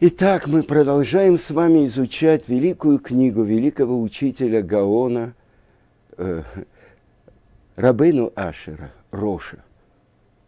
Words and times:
Итак, 0.00 0.48
мы 0.48 0.64
продолжаем 0.64 1.38
с 1.38 1.52
вами 1.52 1.86
изучать 1.86 2.48
великую 2.48 2.98
книгу 2.98 3.44
великого 3.44 4.02
учителя 4.02 4.60
Гаона 4.60 5.34
э, 6.16 6.42
Рабейну 7.76 8.32
Ашера, 8.34 8.92
Роша, 9.12 9.62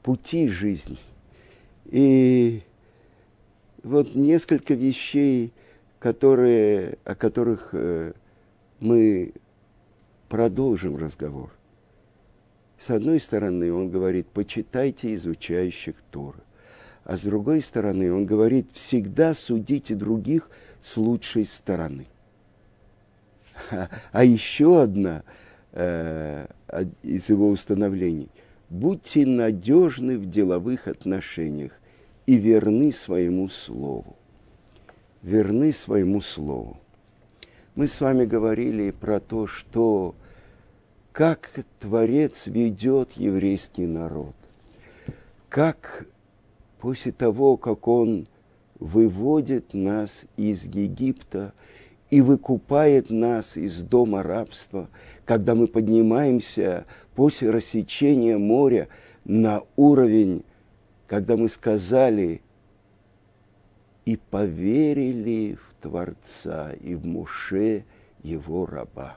«Пути 0.02 0.48
жизни». 0.48 0.98
И 1.84 2.64
вот 3.84 4.16
несколько 4.16 4.74
вещей, 4.74 5.52
которые, 6.00 6.98
о 7.04 7.14
которых 7.14 7.68
э, 7.70 8.14
мы 8.80 9.32
продолжим 10.28 10.96
разговор. 10.96 11.52
С 12.80 12.90
одной 12.90 13.20
стороны, 13.20 13.72
он 13.72 13.90
говорит, 13.90 14.26
почитайте 14.26 15.14
изучающих 15.14 15.94
Торы. 16.10 16.40
А 17.06 17.16
с 17.16 17.20
другой 17.20 17.62
стороны, 17.62 18.12
он 18.12 18.26
говорит, 18.26 18.66
всегда 18.72 19.32
судите 19.32 19.94
других 19.94 20.50
с 20.82 20.96
лучшей 20.96 21.46
стороны. 21.46 22.06
А, 24.12 24.24
еще 24.24 24.82
одна 24.82 25.22
э, 25.72 26.46
из 27.04 27.30
его 27.30 27.48
установлений. 27.48 28.28
Будьте 28.68 29.24
надежны 29.24 30.18
в 30.18 30.28
деловых 30.28 30.88
отношениях 30.88 31.72
и 32.26 32.34
верны 32.34 32.92
своему 32.92 33.48
слову. 33.48 34.16
Верны 35.22 35.72
своему 35.72 36.20
слову. 36.20 36.76
Мы 37.76 37.86
с 37.86 38.00
вами 38.00 38.24
говорили 38.24 38.90
про 38.90 39.20
то, 39.20 39.46
что 39.46 40.16
как 41.12 41.50
Творец 41.78 42.48
ведет 42.48 43.12
еврейский 43.12 43.86
народ, 43.86 44.34
как 45.48 46.06
после 46.86 47.10
того, 47.10 47.56
как 47.56 47.88
Он 47.88 48.28
выводит 48.78 49.74
нас 49.74 50.24
из 50.36 50.66
Египта 50.66 51.52
и 52.10 52.20
выкупает 52.20 53.10
нас 53.10 53.56
из 53.56 53.80
дома 53.80 54.22
рабства, 54.22 54.88
когда 55.24 55.56
мы 55.56 55.66
поднимаемся 55.66 56.86
после 57.16 57.50
рассечения 57.50 58.38
моря 58.38 58.86
на 59.24 59.64
уровень, 59.74 60.44
когда 61.08 61.36
мы 61.36 61.48
сказали 61.48 62.40
и 64.04 64.16
поверили 64.16 65.56
в 65.56 65.82
Творца 65.82 66.70
и 66.70 66.94
в 66.94 67.04
Муше, 67.04 67.84
его 68.22 68.64
раба. 68.64 69.16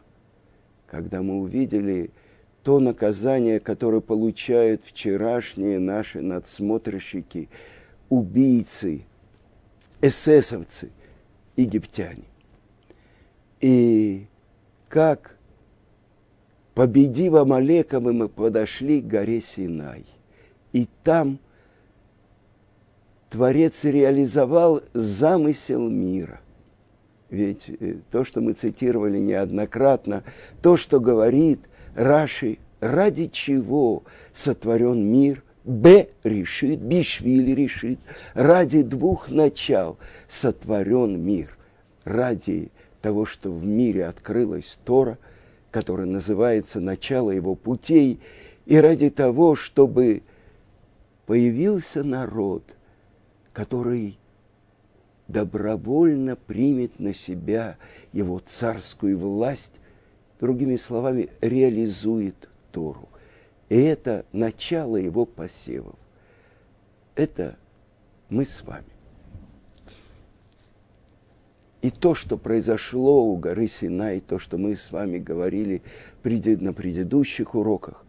Когда 0.88 1.22
мы 1.22 1.40
увидели 1.40 2.10
то 2.64 2.80
наказание, 2.80 3.60
которое 3.60 4.02
получают 4.02 4.82
вчерашние 4.84 5.80
наши 5.80 6.22
надсмотрщики, 6.22 7.50
убийцы, 8.10 9.06
эсэсовцы, 10.02 10.90
египтяне. 11.56 12.24
И 13.62 14.28
как, 14.88 15.38
победив 16.74 17.36
Амалека, 17.36 18.00
мы 18.00 18.28
подошли 18.28 19.02
к 19.02 19.08
горе 19.08 19.42
Синай. 19.42 20.06
И 20.74 20.88
там 21.04 21.40
Творец 23.30 23.84
реализовал 23.84 24.82
замысел 24.94 25.88
мира. 25.88 26.42
Ведь 27.30 27.70
э, 27.70 27.98
то, 28.10 28.24
что 28.24 28.42
мы 28.42 28.54
цитировали 28.54 29.20
неоднократно, 29.20 30.24
то, 30.62 30.78
что 30.78 31.00
говорит 31.00 31.60
Раши, 32.00 32.60
ради 32.80 33.28
чего 33.28 34.04
сотворен 34.32 35.06
мир, 35.12 35.44
Б 35.66 36.08
решит, 36.24 36.80
Бишвили 36.80 37.52
решит, 37.52 38.00
ради 38.34 38.84
двух 38.84 39.30
начал 39.30 39.98
сотворен 40.30 41.22
мир, 41.22 41.58
ради 42.06 42.72
того, 43.02 43.26
что 43.26 43.52
в 43.52 43.66
мире 43.66 44.06
открылась 44.06 44.80
Тора, 44.86 45.18
которая 45.72 46.08
называется 46.08 46.80
начало 46.80 47.32
его 47.32 47.56
путей, 47.56 48.22
и 48.66 48.78
ради 48.78 49.10
того, 49.10 49.56
чтобы 49.56 50.24
появился 51.26 52.02
народ, 52.06 52.64
который 53.52 54.18
добровольно 55.28 56.38
примет 56.38 56.98
на 56.98 57.14
себя 57.14 57.76
его 58.14 58.40
царскую 58.40 59.18
власть 59.20 59.74
другими 60.40 60.78
словами, 60.78 61.30
реализует 61.42 62.50
Тору. 62.72 63.10
И 63.68 63.76
это 63.76 64.26
начало 64.32 64.98
его 64.98 65.26
посевов. 65.26 65.96
Это 67.16 67.58
мы 68.30 68.46
с 68.46 68.64
вами. 68.64 68.86
И 71.82 71.92
то, 71.92 72.14
что 72.14 72.38
произошло 72.38 73.26
у 73.26 73.38
горы 73.38 73.68
Синай, 73.68 74.20
то, 74.20 74.38
что 74.40 74.58
мы 74.58 74.76
с 74.76 74.92
вами 74.92 75.18
говорили 75.18 75.82
на 76.24 76.74
предыдущих 76.74 77.56
уроках, 77.56 78.04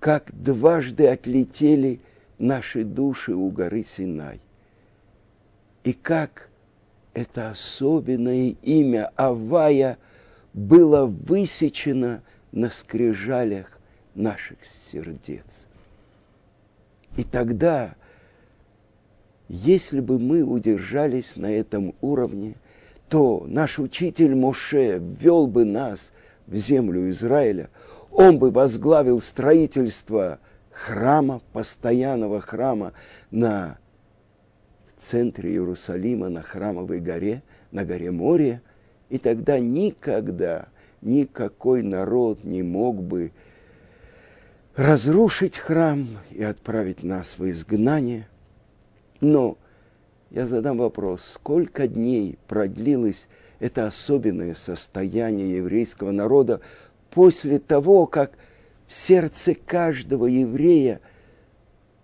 как 0.00 0.32
дважды 0.32 1.06
отлетели 1.06 2.00
наши 2.38 2.84
души 2.84 3.34
у 3.34 3.50
горы 3.50 3.84
Синай. 3.84 4.40
И 5.84 5.92
как 5.92 6.48
это 7.14 7.50
особенное 7.50 8.56
имя 8.62 9.12
Авая– 9.16 9.98
было 10.58 11.06
высечено 11.06 12.22
на 12.50 12.70
скрижалях 12.70 13.78
наших 14.14 14.58
сердец. 14.90 15.66
И 17.16 17.22
тогда, 17.22 17.94
если 19.48 20.00
бы 20.00 20.18
мы 20.18 20.42
удержались 20.42 21.36
на 21.36 21.46
этом 21.46 21.94
уровне, 22.00 22.54
то 23.08 23.44
наш 23.46 23.78
учитель 23.78 24.34
Моше 24.34 24.98
ввел 24.98 25.46
бы 25.46 25.64
нас 25.64 26.12
в 26.46 26.56
землю 26.56 27.08
Израиля, 27.10 27.70
он 28.10 28.38
бы 28.38 28.50
возглавил 28.50 29.20
строительство 29.20 30.40
храма, 30.72 31.40
постоянного 31.52 32.40
храма 32.40 32.94
на 33.30 33.78
центре 34.98 35.50
Иерусалима, 35.50 36.28
на 36.28 36.42
храмовой 36.42 36.98
горе, 36.98 37.42
на 37.70 37.84
горе 37.84 38.10
Море, 38.10 38.60
и 39.08 39.18
тогда 39.18 39.58
никогда 39.58 40.68
никакой 41.00 41.82
народ 41.82 42.44
не 42.44 42.62
мог 42.62 43.02
бы 43.02 43.32
разрушить 44.76 45.56
храм 45.56 46.18
и 46.30 46.42
отправить 46.42 47.02
нас 47.02 47.38
в 47.38 47.48
изгнание. 47.50 48.28
Но 49.20 49.56
я 50.30 50.46
задам 50.46 50.78
вопрос, 50.78 51.22
сколько 51.24 51.88
дней 51.88 52.38
продлилось 52.46 53.28
это 53.60 53.86
особенное 53.86 54.54
состояние 54.54 55.56
еврейского 55.56 56.12
народа 56.12 56.60
после 57.10 57.58
того, 57.58 58.06
как 58.06 58.32
в 58.86 58.92
сердце 58.92 59.54
каждого 59.54 60.26
еврея 60.26 61.00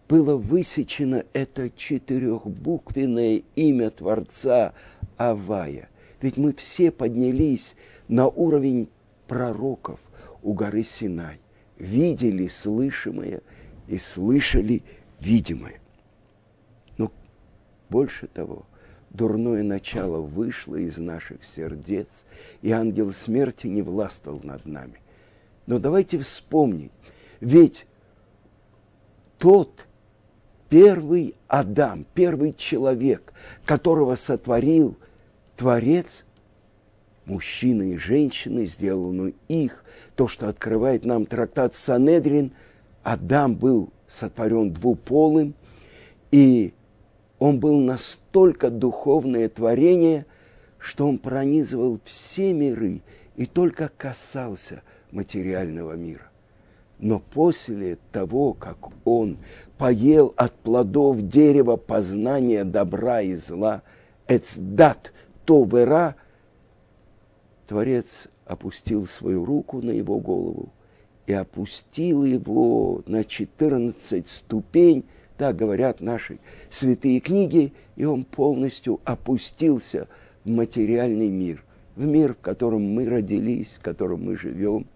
было 0.09 0.37
высечено 0.37 1.25
это 1.33 1.71
четырехбуквенное 1.71 3.43
имя 3.55 3.91
Творца 3.91 4.75
Авая. 5.17 5.89
Ведь 6.25 6.39
мы 6.39 6.55
все 6.55 6.91
поднялись 6.91 7.75
на 8.09 8.29
уровень 8.29 8.89
пророков 9.29 10.01
у 10.43 10.55
горы 10.55 10.83
Синай, 10.83 11.39
видели 11.77 12.49
слышимое 12.49 13.43
и 13.89 13.99
слышали 13.99 14.85
видимое. 15.21 15.83
Но 16.97 17.13
больше 17.91 18.27
того, 18.27 18.65
дурное 19.11 19.63
начало 19.63 20.23
вышло 20.23 20.77
из 20.77 20.97
наших 20.97 21.45
сердец, 21.45 22.25
и 22.63 22.71
ангел 22.71 23.13
смерти 23.13 23.67
не 23.67 23.83
властвовал 23.83 24.41
над 24.43 24.65
нами. 24.65 25.03
Но 25.67 25.79
давайте 25.79 26.19
вспомнить, 26.19 26.93
ведь 27.41 27.85
тот 29.37 29.87
первый 30.71 31.35
Адам, 31.49 32.07
первый 32.15 32.55
человек, 32.55 33.35
которого 33.67 34.15
сотворил– 34.15 34.97
Творец, 35.57 36.25
мужчины 37.27 37.93
и 37.93 37.97
женщины, 37.97 38.67
сделанную 38.67 39.35
их, 39.49 39.85
то, 40.17 40.27
что 40.27 40.49
открывает 40.49 41.05
нам 41.05 41.27
трактат 41.27 41.75
Санедрин, 41.75 42.53
Адам 43.03 43.55
был 43.55 43.91
сотворен 44.09 44.73
двуполым, 44.73 45.55
и 46.31 46.75
он 47.39 47.61
был 47.61 47.79
настолько 47.79 48.71
духовное 48.71 49.49
творение, 49.49 50.27
что 50.79 51.07
он 51.07 51.19
пронизывал 51.19 52.01
все 52.05 52.53
миры 52.53 53.03
и 53.37 53.47
только 53.47 53.91
касался 53.97 54.83
материального 55.13 55.93
мира. 55.93 56.31
Но 56.99 57.21
после 57.21 57.99
того, 58.13 58.55
как 58.55 58.79
он 59.05 59.39
поел 59.79 60.33
от 60.37 60.55
плодов 60.55 61.23
дерева 61.23 61.77
познания 61.77 62.65
добра 62.65 63.21
и 63.21 63.37
зла, 63.37 63.83
эцдат– 64.27 65.13
то 65.45 65.65
вера, 65.65 66.17
Творец 67.67 68.29
опустил 68.45 69.07
свою 69.07 69.45
руку 69.45 69.81
на 69.81 69.91
его 69.91 70.19
голову 70.19 70.69
и 71.27 71.33
опустил 71.33 72.25
его 72.25 73.03
на 73.07 73.25
14 73.25 74.27
ступень 74.27 75.05
Так 75.37 75.57
говорят 75.57 76.01
наши 76.01 76.39
святые 76.71 77.21
книги, 77.21 77.73
и 77.97 78.05
он 78.05 78.25
полностью 78.25 79.01
опустился 79.05 80.07
в 80.45 80.49
материальный 80.49 81.29
мир, 81.29 81.65
в 81.97 82.05
мир, 82.05 82.35
в 82.35 82.39
котором 82.39 82.83
мы 82.83 83.09
родились, 83.09 83.75
в 83.79 83.81
котором 83.81 84.25
мы 84.25 84.37
живем, 84.37 84.87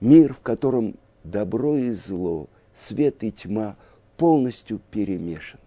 мир, 0.00 0.34
в 0.34 0.40
котором 0.40 0.96
добро 1.22 1.76
и 1.76 1.90
зло, 1.92 2.48
свет 2.74 3.22
и 3.22 3.30
тьма 3.30 3.76
полностью 4.16 4.80
перемешаны. 4.90 5.59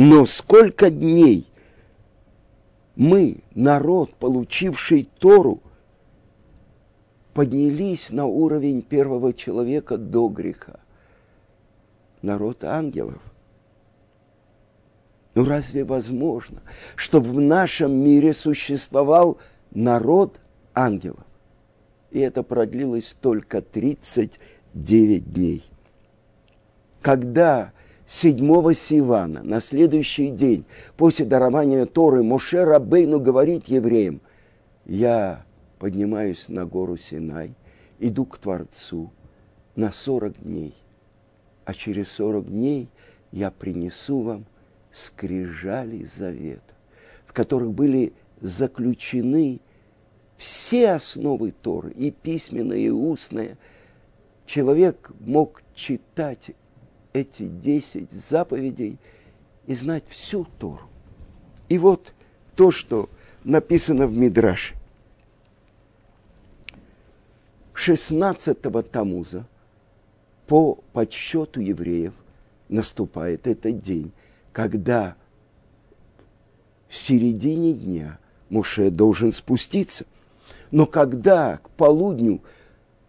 Но 0.00 0.26
сколько 0.26 0.90
дней 0.90 1.48
мы, 2.94 3.38
народ, 3.56 4.14
получивший 4.14 5.08
Тору, 5.18 5.60
поднялись 7.34 8.10
на 8.10 8.24
уровень 8.24 8.82
первого 8.82 9.32
человека 9.32 9.98
до 9.98 10.28
греха. 10.28 10.78
Народ 12.22 12.62
ангелов. 12.62 13.20
Ну 15.34 15.44
разве 15.44 15.82
возможно, 15.82 16.62
чтобы 16.94 17.30
в 17.30 17.40
нашем 17.40 17.92
мире 17.92 18.34
существовал 18.34 19.38
народ 19.72 20.38
ангелов? 20.74 21.26
И 22.12 22.20
это 22.20 22.44
продлилось 22.44 23.16
только 23.20 23.62
39 23.62 25.32
дней. 25.32 25.64
Когда 27.02 27.72
седьмого 28.08 28.72
Сивана, 28.72 29.42
на 29.42 29.60
следующий 29.60 30.30
день, 30.30 30.64
после 30.96 31.26
дарования 31.26 31.84
Торы, 31.84 32.22
Моше 32.22 32.64
Рабейну 32.64 33.20
говорит 33.20 33.66
евреям, 33.66 34.22
я 34.86 35.44
поднимаюсь 35.78 36.48
на 36.48 36.64
гору 36.64 36.96
Синай, 36.96 37.54
иду 37.98 38.24
к 38.24 38.38
Творцу 38.38 39.12
на 39.76 39.92
сорок 39.92 40.42
дней, 40.42 40.74
а 41.66 41.74
через 41.74 42.10
сорок 42.10 42.48
дней 42.48 42.88
я 43.30 43.50
принесу 43.50 44.22
вам 44.22 44.46
скрижали 44.90 46.04
завета, 46.04 46.74
в 47.26 47.34
которых 47.34 47.72
были 47.72 48.14
заключены 48.40 49.60
все 50.38 50.92
основы 50.92 51.52
Торы, 51.52 51.90
и 51.90 52.10
письменное, 52.10 52.78
и 52.78 52.88
устное. 52.88 53.58
Человек 54.46 55.10
мог 55.20 55.62
читать 55.74 56.52
эти 57.12 57.46
десять 57.46 58.12
заповедей 58.12 58.98
и 59.66 59.74
знать 59.74 60.04
всю 60.08 60.46
Тору. 60.58 60.88
И 61.68 61.78
вот 61.78 62.12
то, 62.56 62.70
что 62.70 63.08
написано 63.44 64.06
в 64.06 64.16
Мидраше. 64.16 64.74
16-го 67.74 68.82
Тамуза 68.82 69.46
по 70.46 70.74
подсчету 70.92 71.60
евреев 71.60 72.12
наступает 72.68 73.46
этот 73.46 73.80
день, 73.80 74.10
когда 74.52 75.14
в 76.88 76.96
середине 76.96 77.72
дня 77.72 78.18
Муше 78.48 78.90
должен 78.90 79.32
спуститься. 79.32 80.06
Но 80.70 80.86
когда 80.86 81.58
к 81.58 81.70
полудню 81.70 82.40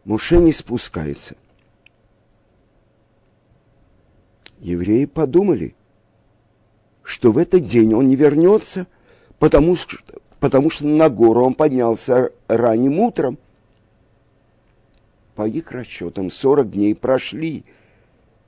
Муше 0.03 0.37
не 0.37 0.51
спускается– 0.51 1.35
евреи 4.59 5.05
подумали, 5.05 5.75
что 7.03 7.31
в 7.31 7.37
этот 7.37 7.65
день 7.65 7.93
он 7.93 8.07
не 8.07 8.15
вернется, 8.15 8.87
потому 9.39 9.75
что, 9.75 9.97
потому 10.39 10.69
что 10.69 10.87
на 10.87 11.09
гору 11.09 11.43
он 11.43 11.53
поднялся 11.53 12.31
ранним 12.47 12.99
утром. 12.99 13.37
По 15.35 15.47
их 15.47 15.71
расчетам 15.71 16.29
40 16.29 16.71
дней 16.71 16.95
прошли, 16.95 17.63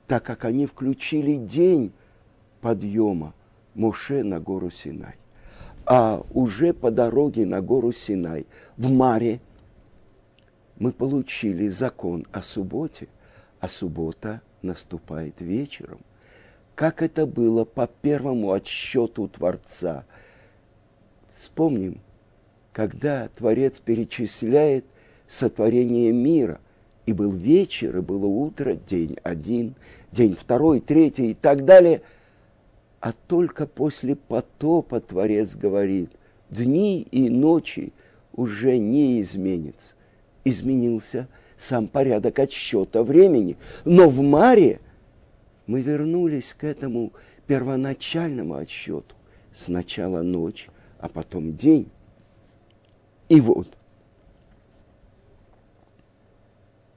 так 0.06 0.22
как 0.24 0.44
они 0.44 0.66
включили 0.66 1.36
день 1.36 1.92
подъема 2.60 3.34
Моше 3.74 4.22
на 4.22 4.38
гору 4.38 4.70
Синай. 4.70 5.14
А 5.86 6.22
уже 6.32 6.74
по 6.74 6.90
дороге 6.90 7.46
на 7.46 7.60
гору 7.60 7.92
Синай, 7.92 8.46
в 8.76 8.90
Маре, 8.90 9.40
мы 10.78 10.92
получили 10.92 11.68
закон 11.68 12.26
о 12.30 12.42
субботе, 12.42 13.08
а 13.60 13.68
суббота– 13.68 14.42
наступает 14.62 15.40
вечером, 15.40 16.00
как 16.74 17.02
это 17.02 17.26
было 17.26 17.64
по 17.64 17.86
первому 17.86 18.52
отсчету 18.52 19.28
Творца. 19.28 20.04
Вспомним, 21.34 22.00
когда 22.72 23.28
Творец 23.28 23.80
перечисляет 23.80 24.84
сотворение 25.26 26.12
мира, 26.12 26.60
и 27.04 27.12
был 27.12 27.32
вечер, 27.32 27.98
и 27.98 28.00
было 28.00 28.26
утро, 28.26 28.74
день 28.74 29.16
один, 29.24 29.74
день 30.12 30.36
второй, 30.38 30.80
третий 30.80 31.32
и 31.32 31.34
так 31.34 31.64
далее. 31.64 32.02
А 33.00 33.12
только 33.12 33.66
после 33.66 34.14
потопа 34.14 35.00
Творец 35.00 35.56
говорит, 35.56 36.10
дни 36.48 37.02
и 37.02 37.28
ночи 37.28 37.92
уже 38.32 38.78
не 38.78 39.20
изменится. 39.20 39.94
Изменился– 40.44 41.28
сам 41.62 41.86
порядок 41.86 42.38
отсчета 42.40 43.04
времени. 43.04 43.56
Но 43.84 44.08
в 44.08 44.20
Маре 44.20 44.80
мы 45.66 45.80
вернулись 45.80 46.54
к 46.58 46.64
этому 46.64 47.12
первоначальному 47.46 48.54
отсчету. 48.54 49.14
Сначала 49.54 50.22
ночь, 50.22 50.68
а 50.98 51.08
потом 51.08 51.54
день. 51.54 51.88
И 53.28 53.40
вот, 53.40 53.68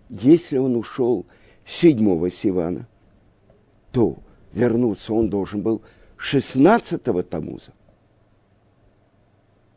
если 0.09 0.57
он 0.57 0.75
ушел 0.75 1.25
седьмого 1.65 2.31
Сивана, 2.31 2.87
то 3.91 4.17
вернуться 4.51 5.13
он 5.13 5.29
должен 5.29 5.61
был 5.61 5.81
16-го 6.17 7.21
Тамуза. 7.21 7.71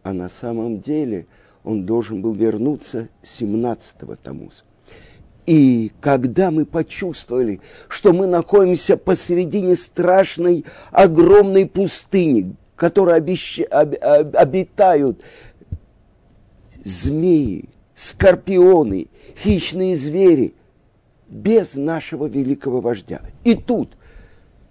А 0.02 0.12
на 0.12 0.28
самом 0.28 0.78
деле 0.78 1.26
он 1.62 1.84
должен 1.84 2.22
был 2.22 2.34
вернуться 2.34 3.08
17-го 3.22 4.16
Тамуза. 4.16 4.64
И 5.48 5.92
когда 6.02 6.50
мы 6.50 6.66
почувствовали, 6.66 7.62
что 7.88 8.12
мы 8.12 8.26
находимся 8.26 8.98
посередине 8.98 9.76
страшной, 9.76 10.66
огромной 10.90 11.64
пустыни, 11.64 12.54
в 12.74 12.78
которой 12.78 13.16
обещ... 13.16 13.60
об... 13.70 13.94
Об... 13.94 14.36
обитают 14.36 15.22
змеи, 16.84 17.70
скорпионы, 17.94 19.06
хищные 19.42 19.96
звери, 19.96 20.52
без 21.30 21.76
нашего 21.76 22.26
великого 22.26 22.82
вождя. 22.82 23.22
И 23.42 23.54
тут 23.54 23.96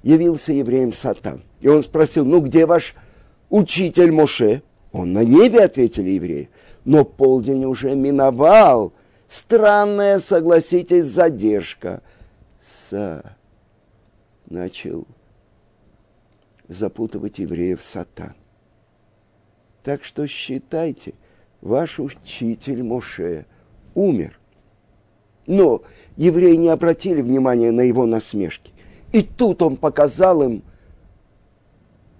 явился 0.04 0.54
евреем 0.54 0.94
Сатан. 0.94 1.42
И 1.60 1.68
он 1.68 1.82
спросил, 1.82 2.24
ну 2.24 2.40
где 2.40 2.68
ваш 2.68 2.94
учитель 3.50 4.12
Моше? 4.12 4.62
Он 4.92 5.12
на 5.12 5.24
небе, 5.24 5.64
ответили 5.64 6.12
евреи. 6.12 6.50
Но 6.86 7.04
полдень 7.04 7.66
уже 7.66 7.96
миновал, 7.96 8.94
Странная, 9.28 10.20
согласитесь, 10.20 11.06
задержка. 11.06 12.02
С 12.62 13.24
начал 14.50 15.06
запутывать 16.70 17.40
евреев 17.40 17.82
сатан. 17.82 18.36
Так 19.84 20.04
что 20.04 20.28
считайте, 20.28 21.14
ваш 21.62 22.00
учитель 22.00 22.84
Моше 22.84 23.46
умер. 23.96 24.40
Но 25.46 25.82
евреи 26.16 26.56
не 26.56 26.70
обратили 26.70 27.22
внимания 27.22 27.72
на 27.72 27.82
его 27.82 28.06
насмешки. 28.06 28.72
И 29.12 29.22
тут 29.24 29.62
он 29.62 29.78
показал 29.78 30.44
им 30.44 30.62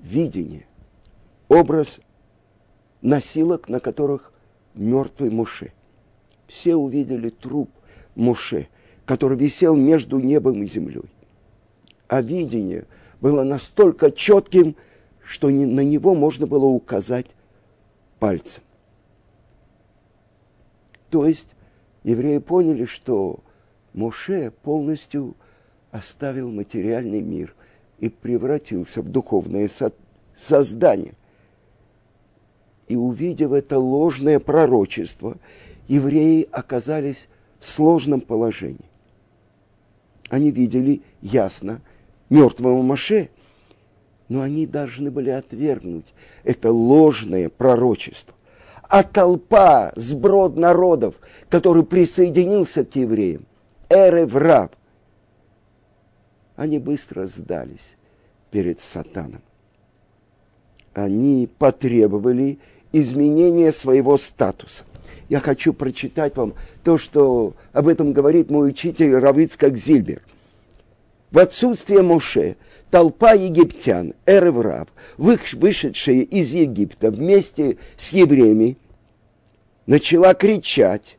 видение, 0.02 0.66
образ 1.50 2.00
носилок, 3.02 3.68
на 3.68 3.82
которых 3.82 4.32
мертвый 4.74 5.30
Моше 5.30 5.74
все 6.48 6.76
увидели 6.76 7.30
труп 7.30 7.70
Муше, 8.16 8.68
который 9.06 9.38
висел 9.38 9.76
между 9.76 10.20
небом 10.20 10.64
и 10.64 10.66
землей. 10.66 11.10
А 12.08 12.22
видение 12.22 12.86
было 13.22 13.44
настолько 13.44 14.12
четким, 14.12 14.76
что 15.24 15.50
на 15.50 15.82
него 15.82 16.16
можно 16.16 16.48
было 16.48 16.66
указать 16.66 17.36
пальцем. 18.20 18.64
То 21.10 21.26
есть 21.26 21.50
евреи 22.04 22.40
поняли, 22.40 22.86
что 22.86 23.40
Моше 23.94 24.52
полностью 24.52 25.36
оставил 25.92 26.52
материальный 26.52 27.22
мир 27.22 27.56
и 28.00 28.10
превратился 28.10 29.02
в 29.02 29.10
духовное 29.10 29.68
со- 29.68 29.94
создание. 30.36 31.14
И 32.88 32.96
увидев 32.96 33.52
это 33.52 33.80
ложное 33.80 34.40
пророчество 34.40 35.38
евреи 35.88 36.48
оказались 36.52 37.28
в 37.60 37.68
сложном 37.68 38.22
положении. 38.22 38.90
Они 40.30 40.52
видели 40.52 41.02
ясно 41.22 41.82
мертвого 42.30 42.82
Маше, 42.82 43.30
но 44.30 44.42
они 44.42 44.66
должны 44.66 45.10
были 45.10 45.30
отвергнуть 45.30 46.14
это 46.44 46.72
ложное 46.72 47.50
пророчество. 47.50 48.36
А 48.84 49.04
толпа, 49.04 49.92
сброд 49.96 50.58
народов, 50.58 51.16
который 51.50 51.84
присоединился 51.84 52.86
к 52.86 52.96
евреям, 52.96 53.46
Эреврав. 53.90 54.72
Они 56.56 56.80
быстро 56.80 57.26
сдались 57.26 57.96
перед 58.50 58.80
сатаном. 58.80 59.42
Они 60.94 61.50
потребовали 61.60 62.60
изменения 62.92 63.72
своего 63.72 64.18
статуса. 64.18 64.86
Я 65.30 65.40
хочу 65.42 65.74
прочитать 65.74 66.36
вам 66.38 66.54
то, 66.84 66.98
что 66.98 67.54
об 67.74 67.88
этом 67.88 68.14
говорит 68.14 68.50
мой 68.50 68.70
учитель 68.70 69.16
Равицкак 69.16 69.76
Зильбер. 69.76 70.22
В 71.32 71.40
отсутствие 71.40 72.02
Моше 72.02 72.56
толпа 72.90 73.34
египтян, 73.34 74.14
Эреврав, 74.26 74.88
вышедшая 75.18 76.22
из 76.22 76.54
Египта 76.54 77.12
вместе 77.12 77.78
с 77.98 78.14
евреями, 78.14 78.78
начала 79.86 80.34
кричать, 80.34 81.18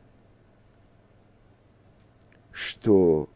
что 2.51 3.29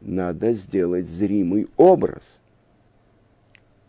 надо 0.00 0.52
сделать 0.52 1.08
зримый 1.08 1.68
образ. 1.76 2.38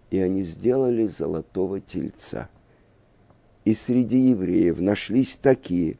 И 0.09 0.19
они 0.19 0.43
сделали 0.43 1.05
золотого 1.05 1.79
тельца. 1.79 2.49
И 3.63 3.75
среди 3.75 4.17
евреев 4.17 4.79
нашлись 4.79 5.37
такие, 5.37 5.99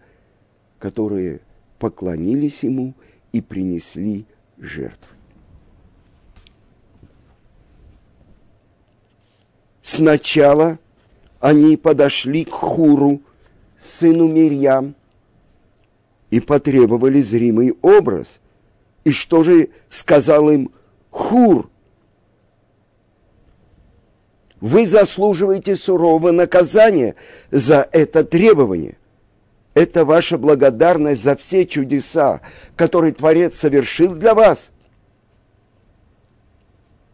которые 0.82 1.40
поклонились 1.78 2.64
ему 2.64 2.96
и 3.32 3.40
принесли 3.40 4.26
жертвы. 4.58 5.16
Сначала 9.84 10.80
они 11.40 11.78
подошли 11.78 12.46
к 12.46 12.52
Хуру, 12.52 13.22
сыну 13.78 14.28
Мирьям, 14.28 14.96
и 16.32 16.40
потребовали 16.40 17.22
зримый 17.22 17.76
образ. 17.82 18.40
И 19.04 19.12
что 19.12 19.44
же 19.44 19.70
сказал 19.90 20.50
им 20.50 20.72
Хур? 21.10 21.70
Вы 24.60 24.88
заслуживаете 24.88 25.76
сурового 25.76 26.32
наказания 26.32 27.16
за 27.50 27.88
это 27.92 28.24
требование. 28.24 28.98
Это 29.74 30.04
ваша 30.04 30.38
благодарность 30.38 31.24
за 31.24 31.36
все 31.36 31.66
чудеса, 31.66 32.42
которые 32.76 33.14
Творец 33.14 33.56
совершил 33.56 34.16
для 34.16 34.36
вас. 34.36 34.72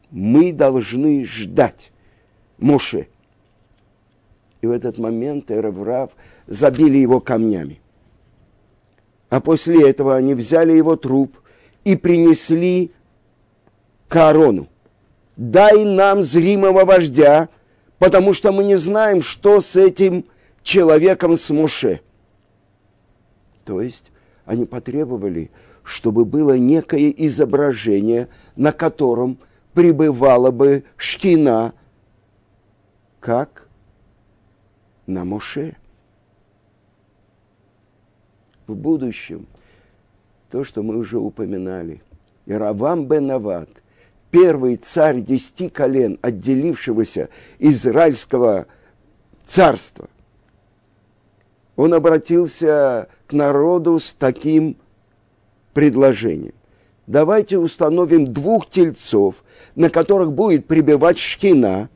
Мы 0.09 0.53
должны 0.53 1.25
ждать 1.25 1.91
Моше. 2.57 3.07
И 4.61 4.67
в 4.67 4.71
этот 4.71 4.97
момент 4.97 5.51
Эреврав 5.51 6.11
забили 6.47 6.97
его 6.97 7.19
камнями. 7.19 7.79
А 9.29 9.39
после 9.39 9.87
этого 9.87 10.15
они 10.15 10.33
взяли 10.33 10.71
его 10.73 10.95
труп 10.95 11.37
и 11.83 11.95
принесли 11.95 12.91
к 14.07 14.15
Аарону. 14.15 14.67
Дай 15.35 15.83
нам 15.85 16.23
зримого 16.23 16.85
вождя, 16.85 17.49
потому 17.99 18.33
что 18.33 18.51
мы 18.51 18.63
не 18.63 18.77
знаем, 18.77 19.21
что 19.21 19.61
с 19.61 19.75
этим 19.75 20.25
человеком 20.63 21.37
с 21.37 21.51
Моше. 21.51 22.01
То 23.67 23.81
есть 23.81 24.05
они 24.45 24.63
потребовали, 24.63 25.51
чтобы 25.83 26.23
было 26.23 26.57
некое 26.57 27.09
изображение, 27.09 28.29
на 28.55 28.71
котором 28.71 29.37
пребывала 29.73 30.51
бы 30.51 30.85
шкина, 30.95 31.73
как 33.19 33.67
на 35.05 35.25
Моше 35.25 35.75
в 38.67 38.73
будущем 38.73 39.47
то, 40.49 40.63
что 40.63 40.81
мы 40.81 40.95
уже 40.95 41.19
упоминали. 41.19 42.01
Иравам 42.45 43.05
бен 43.05 43.29
Ават, 43.31 43.69
первый 44.31 44.77
царь 44.77 45.19
десяти 45.19 45.67
колен, 45.67 46.19
отделившегося 46.21 47.27
израильского 47.59 48.67
царства, 49.45 50.07
он 51.77 51.93
обратился 51.93 53.07
к 53.27 53.33
народу 53.33 53.99
с 53.99 54.13
таким 54.13 54.75
предложением. 55.73 56.55
Давайте 57.05 57.57
установим 57.57 58.33
двух 58.33 58.67
тельцов, 58.69 59.43
на 59.75 59.89
которых 59.89 60.33
будет 60.33 60.65
пребывать 60.65 61.19
шкина, 61.19 61.87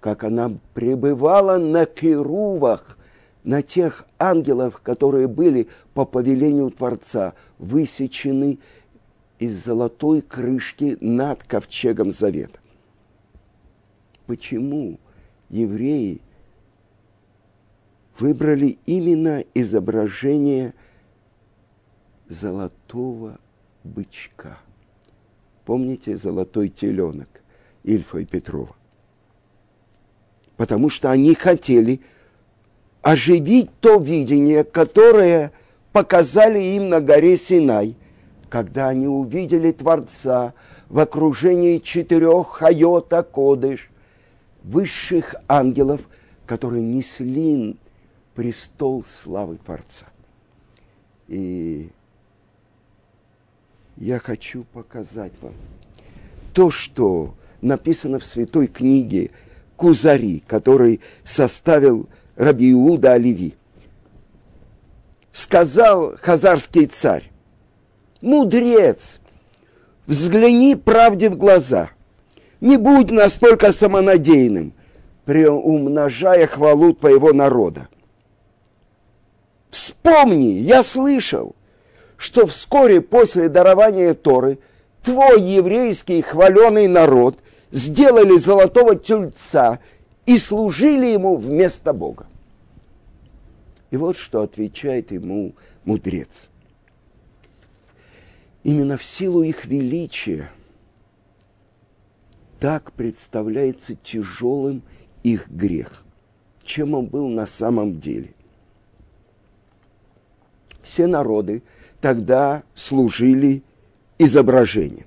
как 0.00 0.24
она 0.24 0.50
пребывала 0.74 1.58
на 1.58 1.86
керувах 1.86 2.98
на 3.44 3.62
тех 3.62 4.06
ангелов, 4.18 4.80
которые 4.82 5.28
были 5.28 5.68
по 5.94 6.04
повелению 6.04 6.70
Творца 6.70 7.34
высечены 7.58 8.58
из 9.38 9.62
золотой 9.62 10.22
крышки 10.22 10.96
над 11.00 11.42
ковчегом 11.44 12.12
завета. 12.12 12.58
Почему 14.26 14.98
евреи 15.50 16.20
выбрали 18.18 18.78
именно 18.86 19.44
изображение 19.54 20.74
золотого 22.28 23.38
бычка? 23.84 24.58
Помните 25.64 26.16
золотой 26.16 26.68
теленок 26.68 27.28
Ильфа 27.84 28.18
и 28.18 28.24
Петрова? 28.24 28.74
Потому 30.56 30.90
что 30.90 31.10
они 31.10 31.34
хотели– 31.34 32.00
оживить 33.02 33.68
то 33.80 33.98
видение, 33.98 34.64
которое 34.64 35.52
показали 35.92 36.60
им 36.60 36.88
на 36.88 37.00
горе 37.00 37.36
Синай, 37.36 37.96
когда 38.48 38.88
они 38.88 39.08
увидели 39.08 39.72
Творца 39.72 40.54
в 40.88 40.98
окружении 40.98 41.78
четырех 41.78 42.48
хайота 42.48 43.22
Кодыш, 43.22 43.90
высших 44.62 45.34
ангелов, 45.48 46.02
которые 46.46 46.82
несли 46.82 47.76
престол 48.34 49.04
славы 49.04 49.58
Творца. 49.58 50.06
И 51.28 51.90
я 53.96 54.18
хочу 54.18 54.64
показать 54.72 55.32
вам 55.40 55.54
то, 56.52 56.70
что 56.70 57.34
написано 57.60 58.18
в 58.18 58.24
святой 58.24 58.66
книге 58.66 59.30
Кузари, 59.76 60.42
который 60.46 61.00
составил 61.24 62.08
Раби 62.36 62.72
Оливи. 62.74 63.54
Сказал 65.32 66.16
хазарский 66.18 66.86
царь, 66.86 67.30
мудрец, 68.20 69.18
взгляни 70.06 70.76
правде 70.76 71.30
в 71.30 71.36
глаза, 71.36 71.90
не 72.60 72.76
будь 72.76 73.10
настолько 73.10 73.72
самонадеянным, 73.72 74.74
приумножая 75.24 76.46
хвалу 76.46 76.92
твоего 76.92 77.32
народа. 77.32 77.88
Вспомни, 79.72 80.58
я 80.58 80.82
слышал, 80.82 81.56
что 82.18 82.46
вскоре 82.46 83.00
после 83.00 83.48
дарования 83.48 84.12
Торы 84.12 84.58
твой 85.02 85.40
еврейский 85.40 86.20
хваленый 86.20 86.88
народ 86.88 87.38
сделали 87.70 88.36
золотого 88.36 88.96
тюльца 88.96 89.80
и 90.26 90.36
служили 90.36 91.06
ему 91.06 91.36
вместо 91.36 91.94
Бога. 91.94 92.26
И 93.90 93.96
вот 93.96 94.18
что 94.18 94.42
отвечает 94.42 95.10
ему 95.10 95.54
мудрец. 95.86 96.50
Именно 98.64 98.98
в 98.98 99.04
силу 99.04 99.42
их 99.42 99.64
величия 99.64 100.50
так 102.60 102.92
представляется 102.92 103.94
тяжелым 103.94 104.82
их 105.22 105.48
грех, 105.48 106.04
чем 106.62 106.92
он 106.92 107.06
был 107.06 107.28
на 107.28 107.46
самом 107.46 107.98
деле. 107.98 108.34
Все 110.82 111.06
народы 111.06 111.62
тогда 112.00 112.62
служили 112.74 113.62
изображением. 114.18 115.06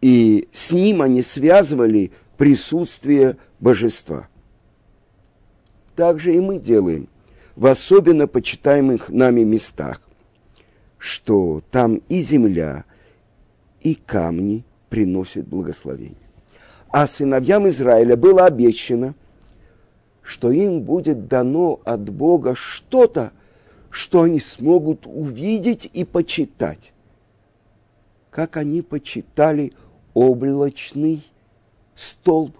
И 0.00 0.48
с 0.52 0.72
ним 0.72 1.02
они 1.02 1.22
связывали 1.22 2.10
присутствие 2.36 3.36
божества. 3.60 4.28
Так 5.94 6.18
же 6.18 6.34
и 6.34 6.40
мы 6.40 6.58
делаем 6.58 7.08
в 7.54 7.66
особенно 7.66 8.26
почитаемых 8.26 9.10
нами 9.10 9.42
местах, 9.42 10.00
что 10.98 11.62
там 11.70 11.96
и 12.08 12.20
земля, 12.20 12.84
и 13.80 13.94
камни 13.94 14.64
приносят 14.88 15.46
благословение. 15.46 16.16
А 16.88 17.06
сыновьям 17.06 17.68
Израиля 17.68 18.16
было 18.16 18.46
обещано, 18.46 19.14
что 20.22 20.50
им 20.50 20.82
будет 20.82 21.26
дано 21.26 21.80
от 21.84 22.08
Бога 22.08 22.54
что-то, 22.54 23.32
что 23.92 24.22
они 24.22 24.40
смогут 24.40 25.06
увидеть 25.06 25.88
и 25.92 26.04
почитать. 26.04 26.94
Как 28.30 28.56
они 28.56 28.80
почитали 28.80 29.74
облачный 30.14 31.22
столб, 31.94 32.56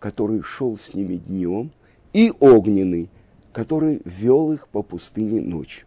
который 0.00 0.42
шел 0.42 0.76
с 0.76 0.92
ними 0.92 1.16
днем, 1.16 1.70
и 2.12 2.32
огненный, 2.40 3.08
который 3.52 4.02
вел 4.04 4.52
их 4.52 4.66
по 4.66 4.82
пустыне 4.82 5.40
ночью. 5.40 5.86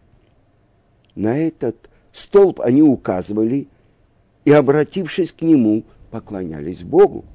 На 1.14 1.36
этот 1.36 1.90
столб 2.12 2.58
они 2.60 2.82
указывали 2.82 3.68
и, 4.46 4.52
обратившись 4.52 5.32
к 5.32 5.42
нему, 5.42 5.84
поклонялись 6.10 6.82
Богу. 6.82 7.26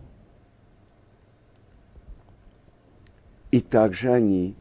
И 3.51 3.61
также 3.61 4.11
они 4.11 4.55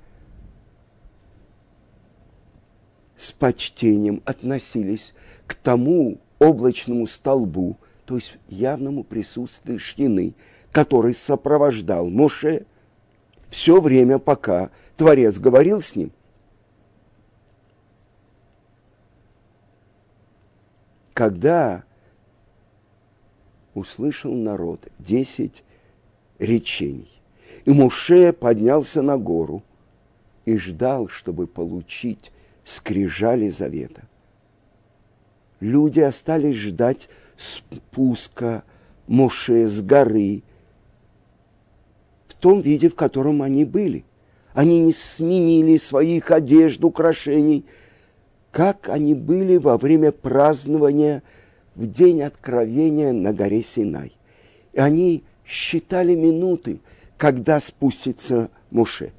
с 3.23 3.31
почтением 3.31 4.21
относились 4.25 5.15
к 5.47 5.55
тому 5.55 6.19
облачному 6.41 7.07
столбу, 7.07 7.77
то 8.05 8.17
есть 8.17 8.37
явному 8.49 9.05
присутствию 9.05 9.79
Шхины, 9.79 10.35
который 10.73 11.15
сопровождал 11.15 12.11
Моше 12.11 12.67
все 13.49 13.81
время, 13.81 14.19
пока 14.19 14.71
Творец 14.97 15.39
говорил 15.39 15.81
с 15.81 15.95
ним. 15.95 16.11
Когда 21.15 21.85
услышал 23.75 24.35
народ 24.35 24.89
десять 24.99 25.63
речений, 26.41 27.23
и 27.67 27.71
Муше 27.71 28.33
поднялся 28.33 29.01
на 29.01 29.17
гору 29.17 29.63
и 30.45 30.57
ждал, 30.57 31.07
чтобы 31.07 31.47
получить 31.47 32.33
скрижали 32.65 33.49
завета. 33.49 34.03
Люди 35.61 36.01
остались 36.01 36.57
ждать 36.57 37.09
спуска 37.37 38.65
Моше 39.07 39.67
с 39.67 39.81
горы 39.81 40.43
в 42.27 42.35
том 42.35 42.61
виде, 42.61 42.89
в 42.89 42.95
котором 42.95 43.43
они 43.43 43.65
были. 43.65 44.05
Они 44.55 44.81
не 44.81 44.93
сменили 44.93 45.77
своих 45.77 46.31
одежд, 46.31 46.85
украшений, 46.85 47.65
как 48.51 48.89
они 48.89 49.15
были 49.15 49.57
во 49.57 49.79
время 49.79 50.13
празднования 50.13 51.23
в 51.75 51.87
день 51.87 52.23
откровения 52.23 53.13
на 53.13 53.33
горе 53.33 53.63
Синай. 53.63 54.13
И 54.73 54.79
они 54.79 55.25
считали 55.47 56.15
минуты, 56.15 56.81
когда 57.17 57.61
спустится 57.61 58.51
Муше. 58.71 59.13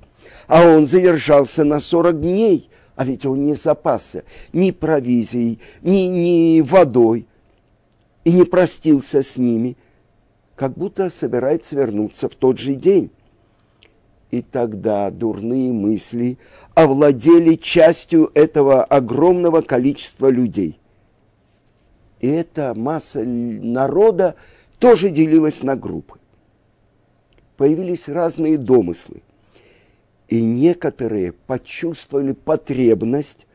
А 0.48 0.66
он 0.68 0.88
задержался 0.88 1.64
на 1.64 1.80
40 1.80 2.20
дней, 2.22 2.70
а 2.96 3.06
ведь 3.06 3.26
он 3.26 3.46
не 3.46 3.54
запасся 3.54 4.24
ни 4.52 4.72
провизией, 4.72 5.60
ни, 5.82 6.08
ни 6.08 6.62
водой, 6.62 7.28
и 8.24 8.32
не 8.32 8.44
простился 8.44 9.22
с 9.22 9.38
ними, 9.38 9.76
как 10.56 10.74
будто 10.74 11.10
собирается 11.10 11.76
вернуться 11.76 12.30
в 12.30 12.36
тот 12.36 12.60
же 12.60 12.76
день. 12.76 13.12
И 14.32 14.42
тогда 14.42 15.12
дурные 15.12 15.72
мысли 15.72 16.38
овладели 16.74 17.56
частью 17.56 18.32
этого 18.34 18.84
огромного 18.84 19.62
количества 19.62 20.30
людей. 20.30 20.80
И 22.20 22.28
эта 22.28 22.74
масса 22.74 23.24
народа 23.24 24.36
тоже 24.80 25.10
делилась 25.10 25.62
на 25.62 25.76
группы. 25.76 26.20
Появились 27.58 28.08
разные 28.08 28.58
домыслы– 28.58 29.22
и 30.28 30.44
некоторые 30.44 31.32
почувствовали 31.32 32.32
потребность 32.34 33.46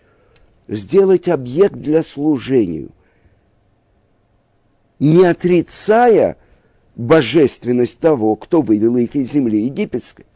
сделать 0.69 1.29
объект 1.29 1.77
для 1.77 2.03
служения, 2.03 2.89
не 4.99 5.25
отрицая 5.25 6.37
божественность 6.95 8.01
того, 8.01 8.37
кто 8.37 8.61
вывел 8.61 8.97
их 8.97 9.15
из 9.15 9.33
земли 9.33 9.65
египетской. 9.65 10.27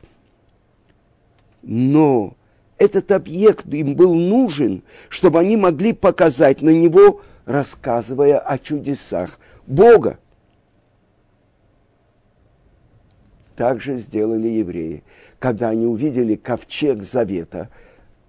Но 1.63 2.37
этот 2.79 3.13
объект 3.13 3.67
им 3.67 3.95
был 3.95 4.15
нужен, 4.15 4.83
чтобы 5.09 5.41
они 5.41 5.57
могли 5.57 5.93
показать 5.93 6.63
на 6.63 6.71
него, 6.71 7.21
рассказывая 7.45 8.39
о 8.39 8.59
чудесах 8.59 9.39
Бога. 9.67 10.19
Так 13.57 13.81
же 13.81 13.99
сделали 13.99 14.49
евреи 14.49 15.03
когда 15.43 15.71
они 15.71 15.87
увидели 15.87 16.37
ковчег 16.37 17.03
завета, 17.03 17.69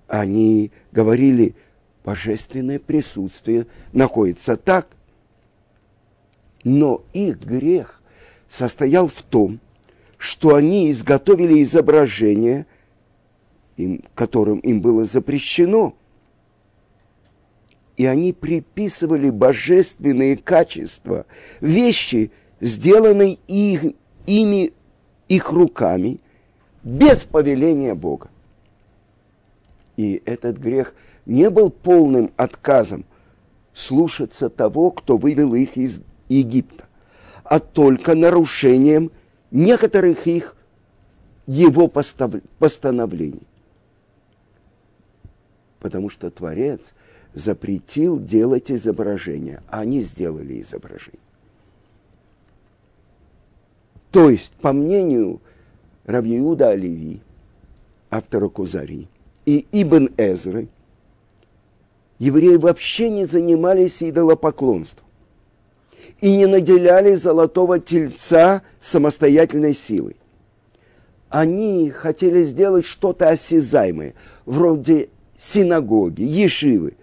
они 0.08 0.72
говорили, 0.92 1.56
божественное 2.04 2.80
присутствие 2.80 3.68
находится 3.92 4.58
так. 4.58 4.88
Но 6.64 7.04
их 7.14 7.40
грех 7.46 8.02
состоял 8.50 9.08
в 9.08 9.22
том, 9.22 9.60
что 10.18 10.56
они 10.56 10.90
изготовили 10.90 11.62
изображение, 11.62 12.66
им, 13.78 14.04
которым 14.16 14.58
им 14.58 14.82
было 14.82 15.06
запрещено, 15.06 15.96
и 17.96 18.08
они 18.08 18.34
приписывали 18.34 19.30
божественные 19.30 20.36
качества, 20.36 21.28
вещи, 21.62 22.32
сделанные 22.60 23.38
их, 23.48 23.84
ими, 24.26 24.74
их 25.36 25.52
руками, 25.52 26.20
без 26.84 27.24
повеления 27.24 27.96
Бога. 27.96 28.30
И 29.96 30.22
этот 30.26 30.58
грех 30.58 30.94
не 31.26 31.50
был 31.50 31.70
полным 31.70 32.32
отказом 32.36 33.06
слушаться 33.74 34.50
того, 34.50 34.92
кто 34.92 35.18
вывел 35.18 35.54
их 35.54 35.78
из 35.78 36.02
Египта, 36.28 36.86
а 37.44 37.60
только 37.60 38.16
нарушением 38.16 39.12
некоторых 39.52 40.28
их 40.28 40.56
его 41.48 41.88
постановлений. 41.88 43.48
Потому 45.80 46.10
что 46.10 46.30
Творец 46.30 46.94
запретил 47.34 48.20
делать 48.20 48.72
изображения, 48.72 49.64
а 49.70 49.82
они 49.82 50.02
сделали 50.02 50.62
изображение. 50.62 51.23
То 54.14 54.30
есть, 54.30 54.54
по 54.62 54.74
мнению 54.74 55.42
Равьеуда 56.06 56.70
Оливи, 56.70 57.22
автора 58.12 58.48
Кузари, 58.48 59.08
и 59.48 59.66
Ибн 59.72 60.12
Эзры, 60.18 60.68
евреи 62.20 62.58
вообще 62.58 63.10
не 63.10 63.26
занимались 63.26 64.04
идолопоклонством 64.04 65.08
и 66.22 66.38
не 66.38 66.46
наделяли 66.46 67.16
золотого 67.16 67.80
тельца 67.80 68.62
самостоятельной 68.80 69.74
силой. 69.74 70.16
Они 71.30 71.90
хотели 71.90 72.44
сделать 72.44 72.86
что-то 72.86 73.30
осязаемое, 73.30 74.14
вроде 74.46 75.10
синагоги, 75.40 76.22
ешивы, 76.22 76.98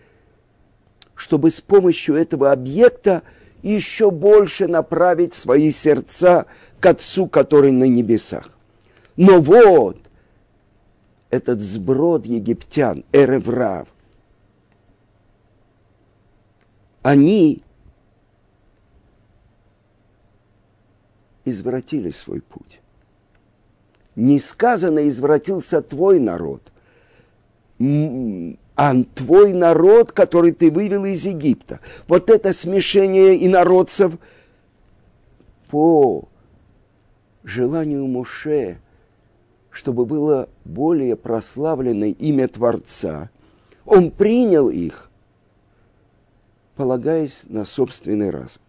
чтобы 1.16 1.51
с 1.51 1.61
помощью 1.61 2.14
этого 2.14 2.53
объекта 2.53 3.25
еще 3.62 4.11
больше 4.11 4.66
направить 4.68 5.35
свои 5.35 5.70
сердца 5.70 6.46
к 6.81 6.87
Отцу, 6.87 7.27
который 7.27 7.73
на 7.73 7.85
небесах. 7.85 8.51
Но 9.16 9.40
вот 9.40 9.99
этот 11.31 11.61
сброд 11.61 12.27
египтян, 12.27 13.05
Эреврав, 13.12 13.88
они 17.03 17.62
извратили 21.44 22.11
свой 22.11 22.40
путь. 22.40 22.81
Не 24.16 24.40
сказано, 24.40 25.09
извратился 25.09 25.83
твой 25.83 26.18
народ, 26.18 26.62
а 28.81 28.95
твой 29.14 29.53
народ, 29.53 30.12
который 30.12 30.53
ты 30.53 30.71
вывел 30.71 31.05
из 31.05 31.27
Египта. 31.27 31.81
Вот 32.09 32.31
это 32.31 32.53
смешение 32.53 33.47
инородцев 33.47 34.14
по 35.69 36.29
желанию 37.45 38.07
Моше– 38.07 38.79
чтобы 39.71 40.05
было 40.05 40.49
более 40.64 41.16
прославлено 41.16 42.07
имя 42.07 42.49
Творца, 42.49 43.31
он 43.85 44.11
принял 44.11 44.69
их, 44.69 45.11
полагаясь 46.77 47.45
на 47.49 47.64
собственный 47.64 48.31
разум. 48.31 48.62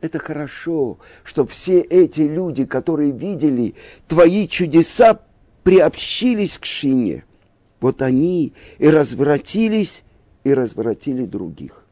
Это 0.00 0.18
хорошо, 0.18 0.98
что 1.24 1.46
все 1.46 1.80
эти 1.80 2.22
люди, 2.22 2.64
которые 2.64 3.12
видели 3.12 3.74
твои 4.08 4.48
чудеса, 4.48 5.20
приобщились 5.62 6.58
к 6.58 6.64
шине. 6.64 7.24
Вот 7.80 8.02
они 8.02 8.52
и 8.78 8.88
развратились, 8.88 10.04
и 10.44 10.52
развратили 10.52 11.24
других. 11.24 11.84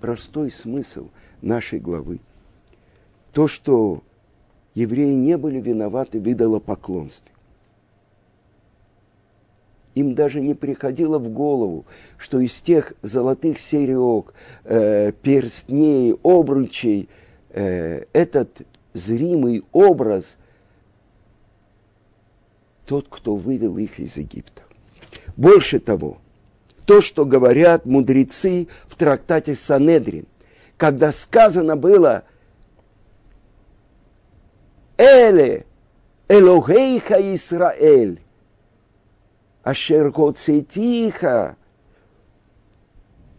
Простой 0.00 0.50
смысл 0.50 1.08
нашей 1.40 1.78
главы. 1.78 2.20
То, 3.32 3.48
что 3.48 4.02
евреи 4.74 5.14
не 5.14 5.36
были 5.36 5.60
виноваты 5.60 6.20
в 6.20 6.30
идолопоклонстве. 6.30 7.30
Им 9.94 10.16
даже 10.16 10.40
не 10.40 10.54
приходило 10.54 11.18
в 11.18 11.28
голову, 11.28 11.84
что 12.18 12.40
из 12.40 12.60
тех 12.60 12.94
золотых 13.02 13.60
серег, 13.60 14.34
э, 14.64 15.12
перстней, 15.22 16.16
обручей 16.24 17.08
э, 17.50 18.04
этот 18.12 18.62
зримый 18.92 19.64
образ 19.72 20.36
тот, 22.86 23.06
кто 23.08 23.36
вывел 23.36 23.78
их 23.78 23.98
из 23.98 24.16
Египта. 24.16 24.62
Больше 25.36 25.80
того, 25.80 26.18
то, 26.84 27.00
что 27.00 27.24
говорят 27.24 27.86
мудрецы 27.86 28.68
в 28.88 28.96
трактате 28.96 29.54
Санедрин, 29.54 30.26
когда 30.76 31.12
сказано 31.12 31.76
было 31.76 32.24
«Эле, 34.98 35.66
Элогейха 36.28 37.34
Исраэль, 37.34 38.20
Ашер 39.62 40.10
Гоцетиха, 40.10 41.56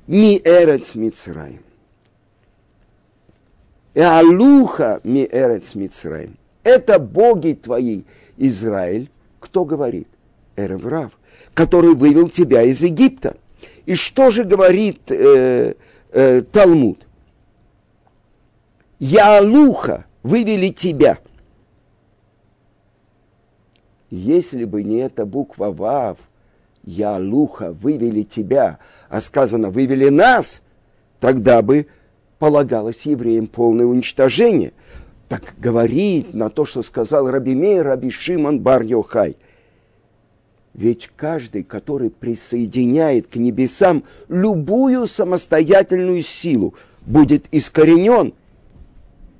Ми 0.08 0.41
Эрец 0.43 0.95
Мицраим». 0.95 1.65
Алуха 4.03 4.99
ми 5.03 5.27
эрец 5.31 5.73
Мицраим. 5.73 6.38
Это 6.63 6.99
боги 6.99 7.53
твои, 7.53 8.03
Израиль. 8.38 9.10
Кто 9.55 9.63
говорит? 9.63 10.09
Эреврав, 10.57 11.17
который 11.53 11.95
вывел 11.95 12.27
тебя 12.27 12.63
из 12.63 12.83
Египта. 12.83 13.37
И 13.85 13.95
что 13.95 14.29
же 14.29 14.43
говорит 14.43 15.09
э, 15.09 15.75
э, 16.11 16.41
Талмуд? 16.41 17.07
Яалуха 18.99 20.07
вывели 20.23 20.67
тебя. 20.67 21.19
Если 24.09 24.65
бы 24.65 24.83
не 24.83 24.97
эта 24.97 25.25
буква 25.25 25.71
Вав, 25.71 26.17
Яалуха 26.83 27.71
вывели 27.71 28.23
тебя, 28.23 28.79
а 29.07 29.21
сказано 29.21 29.69
вывели 29.69 30.09
нас, 30.09 30.63
тогда 31.21 31.61
бы 31.61 31.87
полагалось 32.39 33.05
евреям 33.05 33.47
полное 33.47 33.85
уничтожение. 33.85 34.73
Так 35.29 35.55
говорит 35.57 36.33
на 36.33 36.49
то, 36.49 36.65
что 36.65 36.83
сказал 36.83 37.31
Раби 37.31 37.55
Мей, 37.55 37.81
Раби 37.81 38.09
Шимон 38.09 38.59
Бар 38.59 38.83
Йохай. 38.83 39.37
Ведь 40.75 41.09
каждый, 41.15 41.63
который 41.63 42.09
присоединяет 42.09 43.27
к 43.27 43.38
небесам 43.38 44.03
любую 44.27 45.07
самостоятельную 45.07 46.21
силу, 46.21 46.75
будет 47.05 47.47
искоренен. 47.51 48.33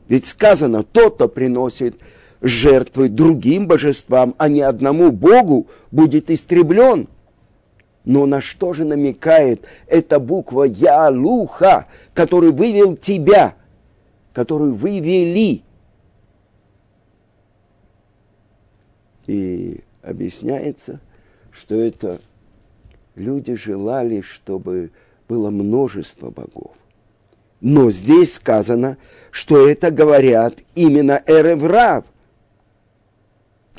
Ведь 0.08 0.28
сказано, 0.28 0.84
тот, 0.84 1.16
кто 1.16 1.28
приносит 1.28 1.98
жертвы 2.42 3.10
другим 3.10 3.68
божествам, 3.68 4.34
а 4.38 4.48
не 4.48 4.62
одному 4.62 5.12
Богу, 5.12 5.68
будет 5.92 6.32
истреблен– 6.32 7.08
но 8.06 8.28
на 8.28 8.40
что 8.40 8.74
же 8.74 8.86
намекает 8.86 9.66
эта 9.88 10.20
буква 10.20 10.66
Ялуха, 10.66 11.88
который 12.14 12.52
вывел 12.52 12.96
тебя, 12.96 13.56
который 14.32 14.72
вывели? 14.72 15.64
И 19.26 19.84
объясняется, 20.04 21.00
что 21.56 21.76
это 21.76 22.20
люди 23.16 23.56
желали, 23.56 24.22
чтобы 24.22 24.92
было 25.28 25.50
множество 25.50 26.30
богов. 26.30 26.76
Но 27.62 27.90
здесь 27.92 28.36
сказано, 28.36 28.98
что 29.32 29.68
это 29.68 29.90
говорят 29.90 30.60
именно 30.76 31.24
Эреврав. 31.26 32.06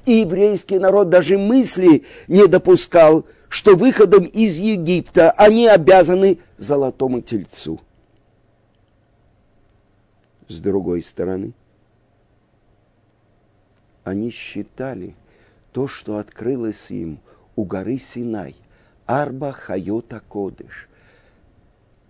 И 0.06 0.20
еврейский 0.20 0.78
народ 0.78 1.10
даже 1.10 1.36
мысли 1.36 2.04
не 2.28 2.46
допускал, 2.46 3.26
что 3.48 3.76
выходом 3.76 4.24
из 4.24 4.58
Египта 4.58 5.30
они 5.32 5.66
обязаны 5.66 6.38
золотому 6.56 7.20
тельцу. 7.20 7.80
С 10.48 10.60
другой 10.60 11.02
стороны, 11.02 11.52
они 14.04 14.30
считали 14.30 15.14
то, 15.72 15.88
что 15.88 16.18
открылось 16.18 16.90
им 16.90 17.18
у 17.56 17.64
горы 17.64 17.98
Синай, 17.98 18.54
Арба 19.06 19.52
Хайота 19.52 20.20
Кодыш, 20.20 20.88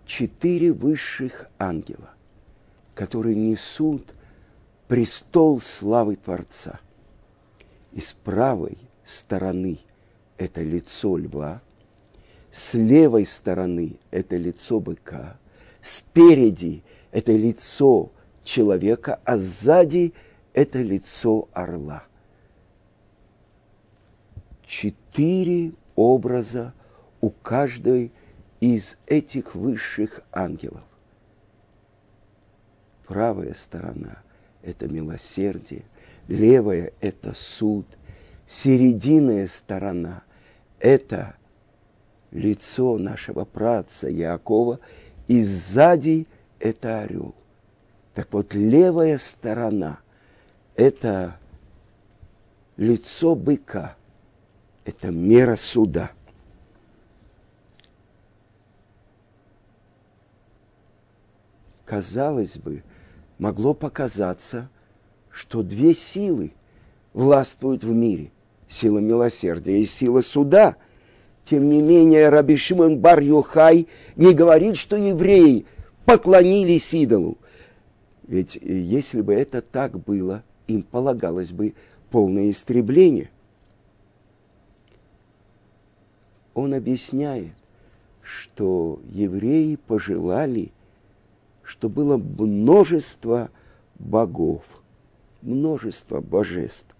четыре 0.05 0.71
высших 0.71 1.47
ангела, 1.57 2.11
которые 2.93 3.35
несут 3.35 4.13
престол 4.87 5.61
славы 5.61 6.17
Творца. 6.17 6.79
И 7.93 8.01
с 8.01 8.13
правой 8.13 8.77
стороны– 9.05 9.79
это 10.37 10.61
лицо 10.61 11.17
льва, 11.17 11.61
с 12.51 12.73
левой 12.73 13.25
стороны 13.25 13.97
это 14.11 14.37
лицо 14.37 14.79
быка, 14.79 15.37
спереди 15.81 16.83
это 17.11 17.31
лицо 17.31 18.11
человека, 18.43 19.19
а 19.25 19.37
сзади 19.37 20.13
это 20.53 20.81
лицо 20.81 21.47
орла. 21.53 22.03
Четыре 24.67 25.71
образа 25.95 26.73
у 27.21 27.29
каждой 27.29 28.11
из 28.59 28.97
этих 29.07 29.55
высших 29.55 30.21
ангелов. 30.31 30.83
Правая 33.05 33.53
сторона– 33.53 34.21
это 34.61 34.87
милосердие, 34.87 35.85
левая– 36.27 36.91
это 36.99 37.33
суд, 37.33 37.85
серединная 38.45 39.47
сторона 39.47 40.23
это 40.79 41.35
лицо 42.31 42.97
нашего 42.97 43.45
праца 43.45 44.09
Якова, 44.09 44.79
и 45.27 45.43
сзади 45.43 46.27
это 46.59 47.01
орел. 47.01 47.33
Так 48.13 48.33
вот, 48.33 48.53
левая 48.53 49.17
сторона– 49.17 49.99
это 50.75 51.37
лицо 52.77 53.35
быка, 53.35 53.95
это 54.87 55.11
мера 55.11 55.57
суда. 55.57 56.11
Казалось 61.83 62.57
бы, 62.57 62.83
могло 63.37 63.73
показаться, 63.73 64.69
что 65.29 65.61
две 65.61 65.93
силы 65.93 66.53
властвуют 67.13 67.83
в 67.83 67.91
мире 67.91 68.31
сила 68.69 68.99
милосердия 68.99 69.81
и 69.81 69.85
сила 69.85 70.21
суда. 70.21 70.77
Тем 71.43 71.69
не 71.69 71.81
менее, 71.81 72.29
Раби 72.29 72.55
Шимон 72.55 72.99
бар 72.99 73.19
Йохай 73.19 73.87
не 74.15 74.33
говорит, 74.33 74.77
что 74.77 74.95
евреи 74.95 75.65
поклонились 76.05 76.93
идолу. 76.93 77.37
Ведь 78.25 78.55
если 78.55 79.21
бы 79.21 79.33
это 79.33 79.61
так 79.61 79.99
было, 79.99 80.43
им 80.67 80.83
полагалось 80.83 81.51
бы 81.51 81.73
полное 82.09 82.51
истребление. 82.51 83.29
Он 86.57 86.73
объясняет, 86.73 87.53
что 88.19 88.99
евреи 89.11 89.75
пожелали, 89.75 90.71
что 91.61 91.87
было 91.87 92.17
множество 92.17 93.51
богов, 93.99 94.63
множество 95.43 96.19
божеств 96.19 96.97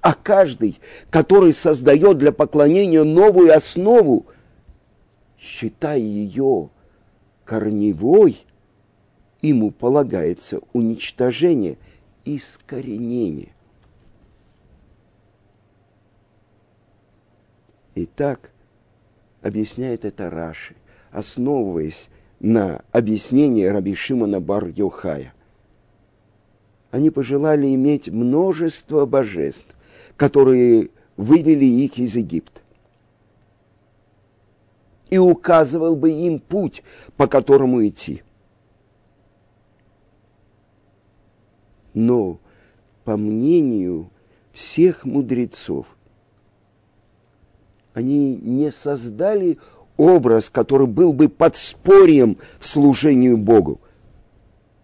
а 0.00 0.14
каждый, 0.14 0.80
который 1.10 1.52
создает 1.52 2.18
для 2.18 2.32
поклонения 2.32 3.04
новую 3.04 3.54
основу, 3.54 4.26
считая 5.38 6.00
ее 6.00 6.70
корневой, 7.44 8.44
ему 9.42 9.70
полагается 9.70 10.58
уничтожение, 10.72 11.78
искоренение. 12.24 13.54
Итак, 17.94 18.50
объясняет 19.42 20.04
это 20.04 20.30
Раши, 20.30 20.74
основываясь 21.10 22.08
на 22.40 22.82
объяснении 22.90 23.64
Раби 23.64 23.94
Шимона 23.94 24.40
бар 24.40 24.68
-Йохая. 24.68 25.32
Они 26.90 27.10
пожелали 27.10 27.74
иметь 27.74 28.08
множество 28.08 29.06
божеств, 29.06 29.76
которые 30.16 30.90
вывели 31.16 31.64
их 31.64 31.98
из 31.98 32.16
Египта. 32.16 32.60
И 35.10 35.18
указывал 35.18 35.94
бы 35.94 36.10
им 36.10 36.38
путь, 36.38 36.82
по 37.16 37.26
которому 37.26 37.86
идти. 37.86 38.22
Но, 41.92 42.40
по 43.04 43.18
мнению 43.18 44.10
всех 44.52 45.04
мудрецов, 45.04 45.86
они 47.94 48.36
не 48.36 48.70
создали 48.70 49.58
образ, 49.96 50.50
который 50.50 50.86
был 50.86 51.12
бы 51.12 51.28
подспорьем 51.28 52.38
в 52.58 52.66
служении 52.66 53.34
Богу, 53.34 53.80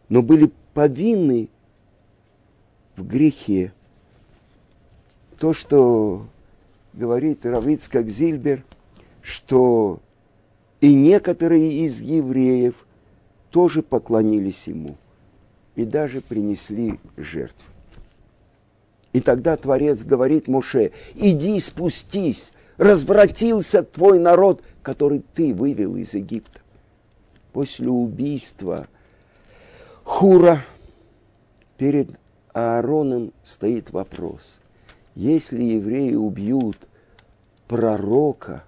но 0.08 0.22
были 0.22 0.50
повинны 0.74 1.48
в 2.96 3.06
грехе 3.06 3.72
то, 5.38 5.52
что 5.52 6.26
говорит 6.92 7.46
Равицкак 7.46 8.08
Зильбер, 8.08 8.64
что 9.22 10.00
и 10.80 10.94
некоторые 10.94 11.84
из 11.84 12.00
евреев 12.00 12.74
тоже 13.50 13.82
поклонились 13.82 14.66
ему 14.66 14.96
и 15.74 15.84
даже 15.84 16.20
принесли 16.20 16.98
жертву. 17.16 17.64
И 19.12 19.20
тогда 19.20 19.56
Творец 19.56 20.04
говорит 20.04 20.48
Моше, 20.48 20.92
иди 21.14 21.58
спустись 21.60 22.52
развратился 22.78 23.82
твой 23.82 24.18
народ, 24.18 24.62
который 24.82 25.22
ты 25.34 25.52
вывел 25.52 25.96
из 25.96 26.14
Египта. 26.14 26.60
После 27.52 27.88
убийства 27.88 28.86
Хура 30.04 30.64
перед 31.76 32.10
Аароном 32.54 33.32
стоит 33.44 33.90
вопрос. 33.90 34.60
Если 35.14 35.62
евреи 35.62 36.14
убьют 36.14 36.78
пророка 37.66 38.64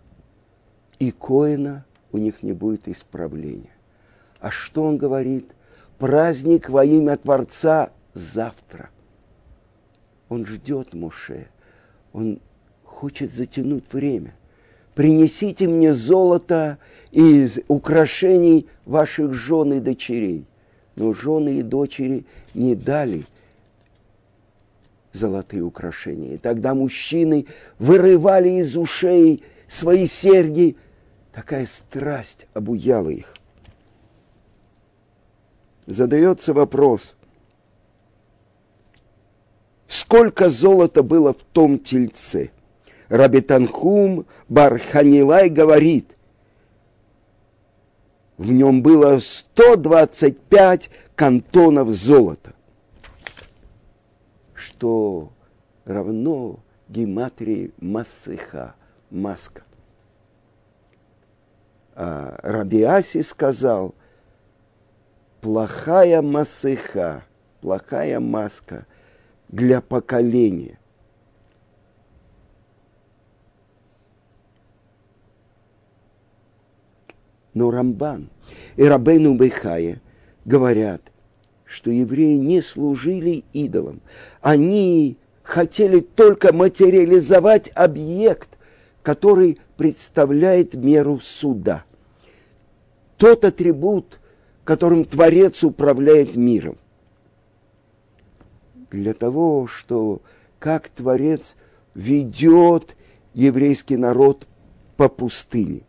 и 0.99 1.13
Коина, 1.13 1.85
у 2.13 2.19
них 2.19 2.43
не 2.43 2.53
будет 2.53 2.89
исправления. 2.89 3.71
А 4.41 4.51
что 4.51 4.83
он 4.83 4.97
говорит? 4.97 5.51
Праздник 5.99 6.69
во 6.69 6.85
имя 6.85 7.17
Творца 7.17 7.91
завтра. 8.15 8.91
Он 10.29 10.45
ждет 10.47 10.95
Муше. 10.95 11.49
Он 12.13 12.41
хочет 13.01 13.33
затянуть 13.33 13.85
время. 13.93 14.35
Принесите 14.95 15.67
мне 15.67 15.95
золото 15.95 16.77
из 17.11 17.59
украшений 17.67 18.67
ваших 18.85 19.33
жен 19.33 19.73
и 19.73 19.81
дочерей. 19.81 20.45
Но 20.97 21.15
жены 21.15 21.61
и 21.61 21.63
дочери 21.63 22.27
не 22.53 22.75
дали 22.75 23.25
золотые 25.13 25.63
украшения. 25.63 26.35
И 26.35 26.37
тогда 26.37 26.75
мужчины 26.75 27.47
вырывали 27.79 28.61
из 28.61 28.77
ушей 28.77 29.43
свои 29.67 30.07
серьги. 30.07 30.77
Такая 31.33 31.65
страсть 31.65 32.49
обуяла 32.53 33.09
их. 33.09 33.33
Задается 35.87 36.53
вопрос, 36.53 37.17
сколько 39.89 40.51
золота 40.51 41.03
было 41.03 41.33
в 41.33 41.43
том 41.53 41.79
тельце– 41.79 42.51
Рабитанхум 43.11 44.25
Барханилай 44.49 45.51
говорит, 45.51 46.17
в 48.39 48.51
нем 48.51 48.83
было 48.83 49.19
125 49.19 50.91
кантонов 51.17 51.89
золота, 51.91 52.55
что 54.55 55.33
равно 55.85 56.61
гематрии 56.89 57.73
Масыха, 57.79 58.77
маска. 59.11 59.65
А 61.97 62.39
Рабиаси 62.43 63.23
сказал, 63.23 63.95
плохая 65.41 66.23
масыха, 66.23 67.25
плохая 67.61 68.21
маска 68.21 68.87
для 69.49 69.81
поколения. 69.81 70.80
Но 77.55 77.71
Рамбан 77.71 78.29
и 78.77 78.85
Рабейну 78.85 79.35
Бейхая 79.35 80.01
говорят, 80.45 81.03
что 81.65 81.91
евреи 81.91 82.37
не 82.37 82.61
служили 82.61 83.45
идолам. 83.53 84.01
Они 84.41 85.17
хотели 85.43 86.01
только 86.01 86.53
материализовать 86.53 87.71
объект, 87.75 88.59
который 89.03 89.59
представляет 89.77 90.75
меру 90.75 91.19
суда. 91.21 91.85
Тот 93.17 93.45
атрибут, 93.45 94.21
которым 94.65 95.05
Творец 95.05 95.65
управляет 95.65 96.37
миром. 96.37 96.79
Для 98.91 99.15
того, 99.15 99.67
что 99.67 100.23
как 100.59 100.89
Творец 100.89 101.57
ведет 101.95 102.97
еврейский 103.35 103.97
народ 103.97 104.47
по 104.97 105.09
пустыне. 105.09 105.83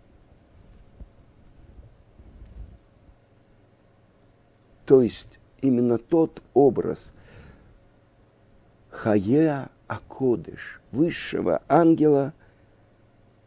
То 4.91 5.01
есть 5.01 5.39
именно 5.61 5.97
тот 5.97 6.41
образ 6.53 7.13
Хая 8.89 9.69
Акодыш, 9.87 10.81
высшего 10.91 11.61
ангела, 11.69 12.33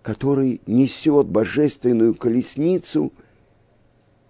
который 0.01 0.63
несет 0.67 1.27
божественную 1.27 2.15
колесницу, 2.15 3.13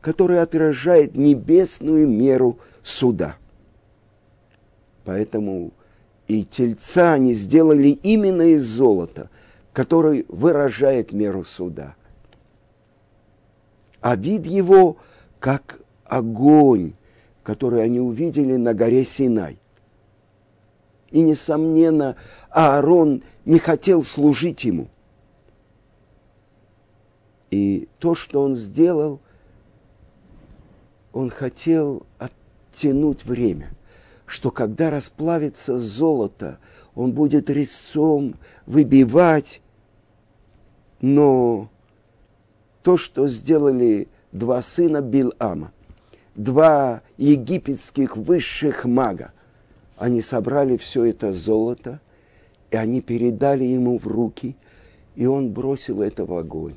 которая 0.00 0.42
отражает 0.42 1.14
небесную 1.14 2.08
меру 2.08 2.58
суда. 2.82 3.36
Поэтому 5.04 5.70
и 6.26 6.44
тельца 6.44 7.12
они 7.12 7.34
сделали 7.34 7.90
именно 7.90 8.42
из 8.42 8.64
золота, 8.64 9.30
который 9.72 10.26
выражает 10.26 11.12
меру 11.12 11.44
суда. 11.44 11.94
А 14.00 14.16
вид 14.16 14.46
его 14.46 14.96
как 15.38 15.80
огонь, 16.06 16.94
который 17.44 17.84
они 17.84 18.00
увидели 18.00 18.56
на 18.56 18.74
горе 18.74 19.04
Синай. 19.04 19.58
И, 21.10 21.20
несомненно, 21.20 22.16
Аарон 22.50 23.22
не 23.44 23.60
хотел 23.60 24.02
служить 24.02 24.64
ему. 24.64 24.88
И 27.50 27.88
то, 28.00 28.16
что 28.16 28.42
он 28.42 28.56
сделал, 28.56 29.20
он 31.12 31.30
хотел 31.30 32.04
оттянуть 32.18 33.24
время, 33.24 33.70
что 34.26 34.50
когда 34.50 34.90
расплавится 34.90 35.78
золото, 35.78 36.58
он 36.96 37.12
будет 37.12 37.50
резцом 37.50 38.34
выбивать, 38.66 39.60
но 41.00 41.68
то, 42.82 42.96
что 42.96 43.28
сделали 43.28 44.08
два 44.32 44.62
сына 44.62 45.00
Билама– 45.02 45.70
два 46.34 47.02
египетских 47.16 48.16
высших 48.16 48.84
мага. 48.84 49.32
Они 49.96 50.20
собрали 50.20 50.76
все 50.76 51.04
это 51.04 51.32
золото, 51.32 52.00
и 52.70 52.76
они 52.76 53.00
передали 53.00 53.64
ему 53.64 53.98
в 53.98 54.06
руки, 54.06 54.56
и 55.14 55.26
он 55.26 55.50
бросил 55.52 56.02
это 56.02 56.24
в 56.24 56.34
огонь. 56.34 56.74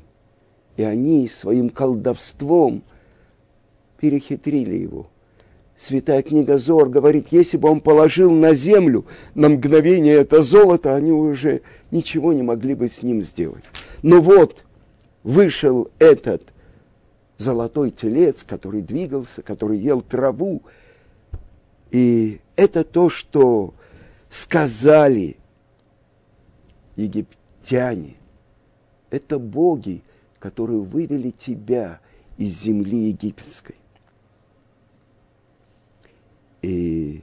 И 0.76 0.82
они 0.84 1.28
своим 1.28 1.70
колдовством 1.70 2.82
перехитрили 3.98 4.76
его. 4.76 5.08
Святая 5.76 6.22
книга 6.22 6.58
Зор 6.58 6.88
говорит, 6.88 7.28
если 7.30 7.56
бы 7.56 7.68
он 7.68 7.80
положил 7.80 8.32
на 8.32 8.52
землю 8.52 9.06
на 9.34 9.48
мгновение 9.48 10.14
это 10.14 10.42
золото, 10.42 10.94
они 10.94 11.12
уже 11.12 11.62
ничего 11.90 12.32
не 12.32 12.42
могли 12.42 12.74
бы 12.74 12.88
с 12.88 13.02
ним 13.02 13.22
сделать. 13.22 13.62
Но 14.02 14.20
вот 14.20 14.64
вышел 15.24 15.88
этот– 15.98 16.42
золотой 17.38 17.90
телец, 17.90 18.44
который 18.44 18.82
двигался, 18.82 19.42
который 19.42 19.78
ел 19.78 20.02
траву. 20.02 20.62
И 21.90 22.40
это 22.56 22.84
то, 22.84 23.08
что 23.08 23.72
сказали 24.28 25.36
египтяне. 26.96 28.16
Это 29.10 29.38
боги, 29.38 30.02
которые 30.38 30.80
вывели 30.80 31.30
тебя 31.30 32.00
из 32.36 32.60
земли 32.60 33.08
египетской. 33.08 33.76
И 36.60 37.22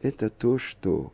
это 0.00 0.30
то, 0.30 0.56
что 0.56 1.12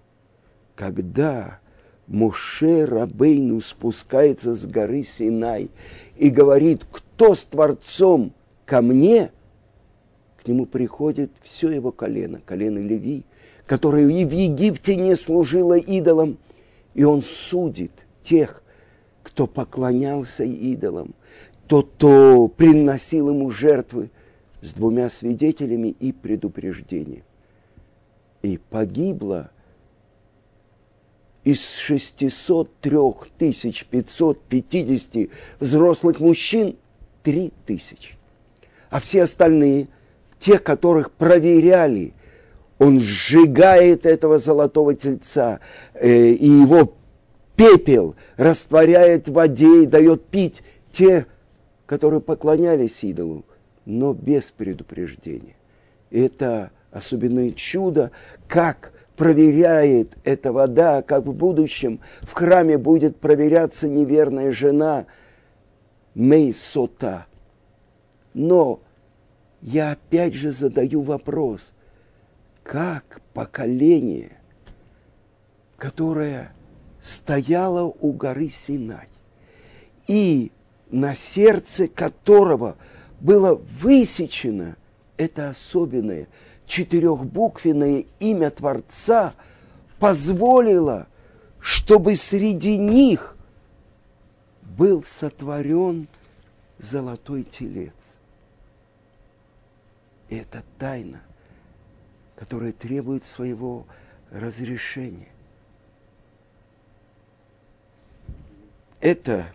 когда 0.76 1.58
Моше 2.06 2.84
Рабейну 2.84 3.60
спускается 3.60 4.54
с 4.54 4.66
горы 4.66 5.02
Синай 5.02 5.70
и 6.16 6.28
говорит, 6.28 6.84
кто 6.90 7.03
с 7.18 7.44
Творцом 7.44 8.32
ко 8.66 8.82
мне, 8.82 9.30
к 10.42 10.48
нему 10.48 10.66
приходит 10.66 11.30
все 11.42 11.70
его 11.70 11.92
колено, 11.92 12.40
колено 12.44 12.78
Леви, 12.78 13.24
которое 13.66 14.08
и 14.08 14.24
в 14.24 14.32
Египте 14.32 14.96
не 14.96 15.16
служило 15.16 15.78
идолам, 15.78 16.38
и 16.94 17.04
он 17.04 17.22
судит 17.22 17.92
тех, 18.22 18.62
кто 19.22 19.46
поклонялся 19.46 20.44
идолам, 20.44 21.14
тот, 21.66 21.90
кто 21.96 22.48
приносил 22.48 23.30
ему 23.30 23.50
жертвы 23.50 24.10
с 24.60 24.72
двумя 24.72 25.08
свидетелями 25.08 25.88
и 25.88 26.12
предупреждением. 26.12 27.24
И 28.42 28.58
погибло 28.58 29.50
из 31.44 31.76
603 31.76 32.96
550 33.38 35.30
взрослых 35.60 36.20
мужчин 36.20 36.76
три 37.24 37.52
тысячи. 37.66 38.14
А 38.90 39.00
все 39.00 39.24
остальные, 39.24 39.88
те, 40.38 40.60
которых 40.60 41.10
проверяли, 41.10 42.12
он 42.78 43.00
сжигает 43.00 44.06
этого 44.06 44.38
золотого 44.38 44.94
тельца, 44.94 45.58
э, 45.94 46.28
и 46.28 46.46
его 46.46 46.94
пепел 47.56 48.14
растворяет 48.36 49.28
в 49.28 49.32
воде 49.32 49.82
и 49.82 49.86
дает 49.86 50.24
пить 50.26 50.62
те, 50.92 51.26
которые 51.86 52.20
поклонялись 52.20 53.02
идолу, 53.02 53.44
но 53.84 54.12
без 54.12 54.50
предупреждения. 54.50 55.56
Это 56.10 56.70
особенное 56.92 57.52
чудо, 57.52 58.10
как 58.46 58.92
проверяет 59.16 60.12
эта 60.24 60.52
вода, 60.52 61.02
как 61.02 61.24
в 61.24 61.32
будущем 61.32 62.00
в 62.22 62.32
храме 62.32 62.78
будет 62.78 63.16
проверяться 63.16 63.88
неверная 63.88 64.52
жена 64.52 65.06
Мейсота. 66.14 67.26
Но 68.32 68.80
я 69.60 69.92
опять 69.92 70.34
же 70.34 70.50
задаю 70.52 71.02
вопрос, 71.02 71.72
как 72.62 73.20
поколение, 73.32 74.38
которое 75.76 76.52
стояло 77.02 77.82
у 78.00 78.12
горы 78.12 78.48
Синай, 78.48 79.08
и 80.06 80.50
на 80.90 81.14
сердце 81.14 81.88
которого 81.88 82.76
было 83.20 83.54
высечено 83.54 84.76
это 85.16 85.48
особенное 85.48 86.28
четырехбуквенное 86.66 88.04
имя 88.20 88.50
Творца, 88.50 89.34
позволило, 89.98 91.06
чтобы 91.60 92.16
среди 92.16 92.76
них 92.78 93.33
был 94.76 95.02
сотворен 95.02 96.08
золотой 96.78 97.44
телец. 97.44 97.92
И 100.28 100.36
это 100.36 100.62
тайна, 100.78 101.22
которая 102.36 102.72
требует 102.72 103.24
своего 103.24 103.86
разрешения. 104.30 105.28
Это 109.00 109.46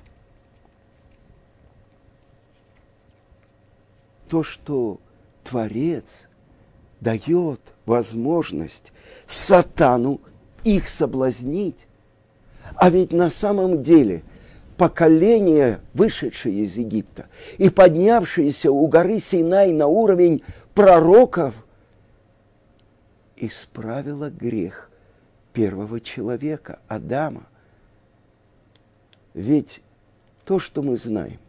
то, 4.30 4.44
что 4.44 5.00
Творец 5.44 6.28
дает 7.02 7.60
возможность 7.86 8.94
сатану 9.26 10.22
их 10.64 10.88
соблазнить. 10.88 11.88
А 12.76 12.90
ведь 12.90 13.12
на 13.12 13.30
самом 13.32 13.82
деле 13.82 14.24
поколение, 14.80 15.82
вышедшее 15.94 16.64
из 16.64 16.78
Египта 16.78 17.28
и 17.58 17.70
поднявшееся 17.70 18.72
у 18.72 18.88
горы 18.88 19.20
Синай 19.20 19.74
на 19.74 19.88
уровень 19.88 20.42
пророков, 20.74 21.54
исправило 23.36 24.30
грех 24.30 24.90
первого 25.52 26.00
человека, 26.00 26.80
Адама. 26.88 27.44
Ведь 29.34 29.82
то, 30.46 30.60
что 30.60 30.82
мы 30.82 30.96
знаем, 30.96 31.40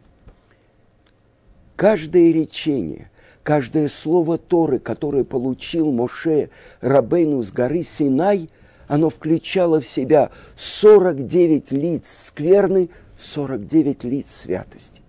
каждое 1.77 2.33
речение, 2.33 3.09
каждое 3.43 3.87
слово 3.87 4.37
Торы, 4.37 4.79
которое 4.79 5.23
получил 5.23 5.89
Моше 5.93 6.49
Рабейну 6.81 7.41
с 7.43 7.51
горы 7.53 7.83
Синай, 7.83 8.49
оно 8.89 9.09
включало 9.09 9.79
в 9.79 9.87
себя 9.87 10.31
49 10.57 11.71
лиц 11.71 12.25
скверны, 12.25 12.89
49 13.21 14.03
лиц 14.03 14.31
святости. 14.31 15.01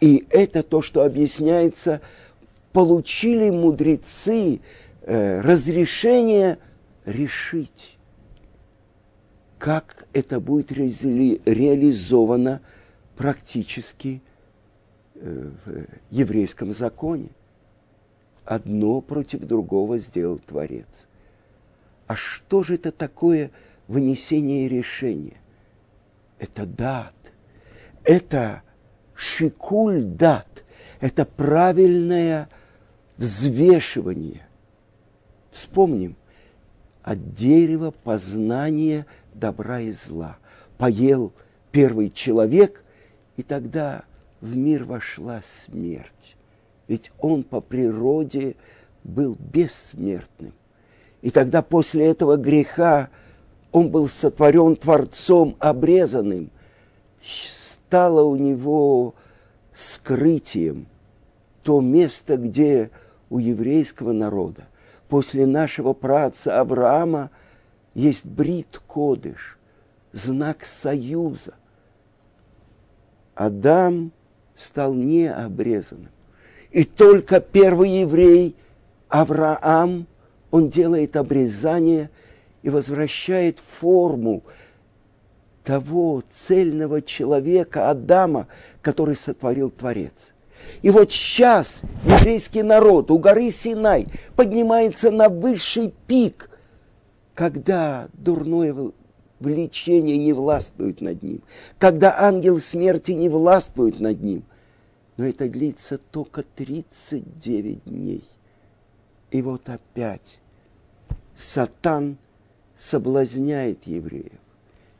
И 0.00 0.26
это 0.30 0.62
то, 0.62 0.82
что 0.82 1.04
объясняется, 1.04 2.00
получили 2.72 3.50
мудрецы 3.50 4.60
э, 5.02 5.40
разрешение 5.40 6.58
решить, 7.06 7.96
как 9.58 10.06
это 10.12 10.40
будет 10.40 10.72
ре- 10.72 11.40
реализовано 11.46 12.60
практически 13.16 14.20
э, 15.14 15.50
в 15.64 15.86
еврейском 16.10 16.74
законе. 16.74 17.30
Одно 18.44 19.00
против 19.00 19.40
другого 19.40 19.98
сделал 19.98 20.38
Творец. 20.38 21.06
А 22.06 22.14
что 22.14 22.62
же 22.62 22.74
это 22.74 22.92
такое 22.92 23.50
вынесение 23.88 24.68
решения? 24.68 25.40
Это 26.38 26.66
дат 26.66 27.15
это 28.06 28.62
шикуль 29.14 30.02
дат, 30.02 30.64
это 31.00 31.26
правильное 31.26 32.48
взвешивание. 33.18 34.46
Вспомним, 35.50 36.16
от 37.02 37.34
дерева 37.34 37.90
познания 37.90 39.06
добра 39.34 39.80
и 39.80 39.92
зла. 39.92 40.38
Поел 40.78 41.32
первый 41.72 42.10
человек, 42.10 42.82
и 43.36 43.42
тогда 43.42 44.04
в 44.40 44.56
мир 44.56 44.84
вошла 44.84 45.42
смерть. 45.44 46.36
Ведь 46.88 47.10
он 47.18 47.42
по 47.42 47.60
природе 47.60 48.56
был 49.02 49.36
бессмертным. 49.38 50.52
И 51.22 51.30
тогда 51.30 51.62
после 51.62 52.06
этого 52.06 52.36
греха 52.36 53.08
он 53.72 53.90
был 53.90 54.08
сотворен 54.08 54.76
Творцом 54.76 55.56
обрезанным, 55.58 56.50
стало 57.86 58.22
у 58.24 58.34
него 58.34 59.14
скрытием 59.72 60.86
то 61.62 61.80
место, 61.80 62.36
где 62.36 62.90
у 63.30 63.38
еврейского 63.38 64.12
народа 64.12 64.64
после 65.08 65.46
нашего 65.46 65.92
праца 65.92 66.60
Авраама 66.60 67.30
есть 67.94 68.26
брит 68.26 68.80
кодыш, 68.88 69.56
знак 70.12 70.64
союза. 70.64 71.54
Адам 73.36 74.10
стал 74.56 74.92
необрезанным. 74.94 76.10
И 76.72 76.82
только 76.82 77.40
первый 77.40 78.00
еврей, 78.00 78.56
Авраам, 79.08 80.06
он 80.50 80.70
делает 80.70 81.16
обрезание 81.16 82.10
и 82.62 82.70
возвращает 82.70 83.60
форму 83.78 84.42
того 85.66 86.22
цельного 86.30 87.02
человека, 87.02 87.90
Адама, 87.90 88.46
который 88.82 89.16
сотворил 89.16 89.68
Творец. 89.68 90.32
И 90.80 90.90
вот 90.90 91.10
сейчас 91.10 91.82
еврейский 92.04 92.62
народ 92.62 93.10
у 93.10 93.18
горы 93.18 93.50
Синай 93.50 94.06
поднимается 94.36 95.10
на 95.10 95.28
высший 95.28 95.92
пик, 96.06 96.50
когда 97.34 98.08
дурное 98.12 98.92
влечение 99.40 100.16
не 100.16 100.32
властвует 100.32 101.00
над 101.00 101.24
ним, 101.24 101.42
когда 101.78 102.16
ангел 102.16 102.60
смерти 102.60 103.10
не 103.10 103.28
властвует 103.28 103.98
над 103.98 104.22
ним. 104.22 104.44
Но 105.16 105.26
это 105.26 105.48
длится 105.48 105.98
только 105.98 106.44
39 106.44 107.84
дней. 107.86 108.24
И 109.32 109.42
вот 109.42 109.68
опять 109.68 110.38
Сатан 111.34 112.18
соблазняет 112.76 113.84
евреев 113.86 114.45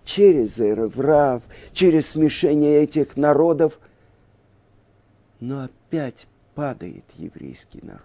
через 0.07 0.59
Эреврав, 0.59 1.42
через 1.75 2.09
смешение 2.09 2.83
этих 2.83 3.19
народов. 3.19 3.79
Но 5.40 5.64
опять 5.64 6.27
падает 6.55 7.05
еврейский 7.19 7.81
народ. 7.83 8.01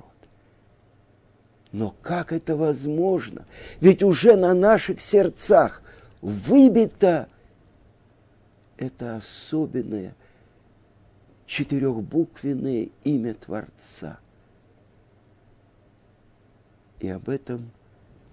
Но 1.71 1.95
как 2.01 2.33
это 2.33 2.57
возможно? 2.57 3.45
Ведь 3.79 4.03
уже 4.03 4.35
на 4.35 4.53
наших 4.53 4.99
сердцах 4.99 5.81
выбито 6.19 7.29
это 8.75 9.15
особенное 9.15 10.13
четырехбуквенное 11.45 12.89
имя 13.05 13.35
Творца. 13.35 14.19
И 16.99 17.07
об 17.07 17.29
этом 17.29 17.71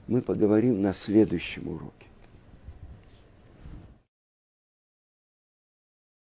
мы 0.09 0.23
поговорим 0.23 0.83
на 0.83 0.93
следующем 0.93 1.69
уроке. 1.69 2.08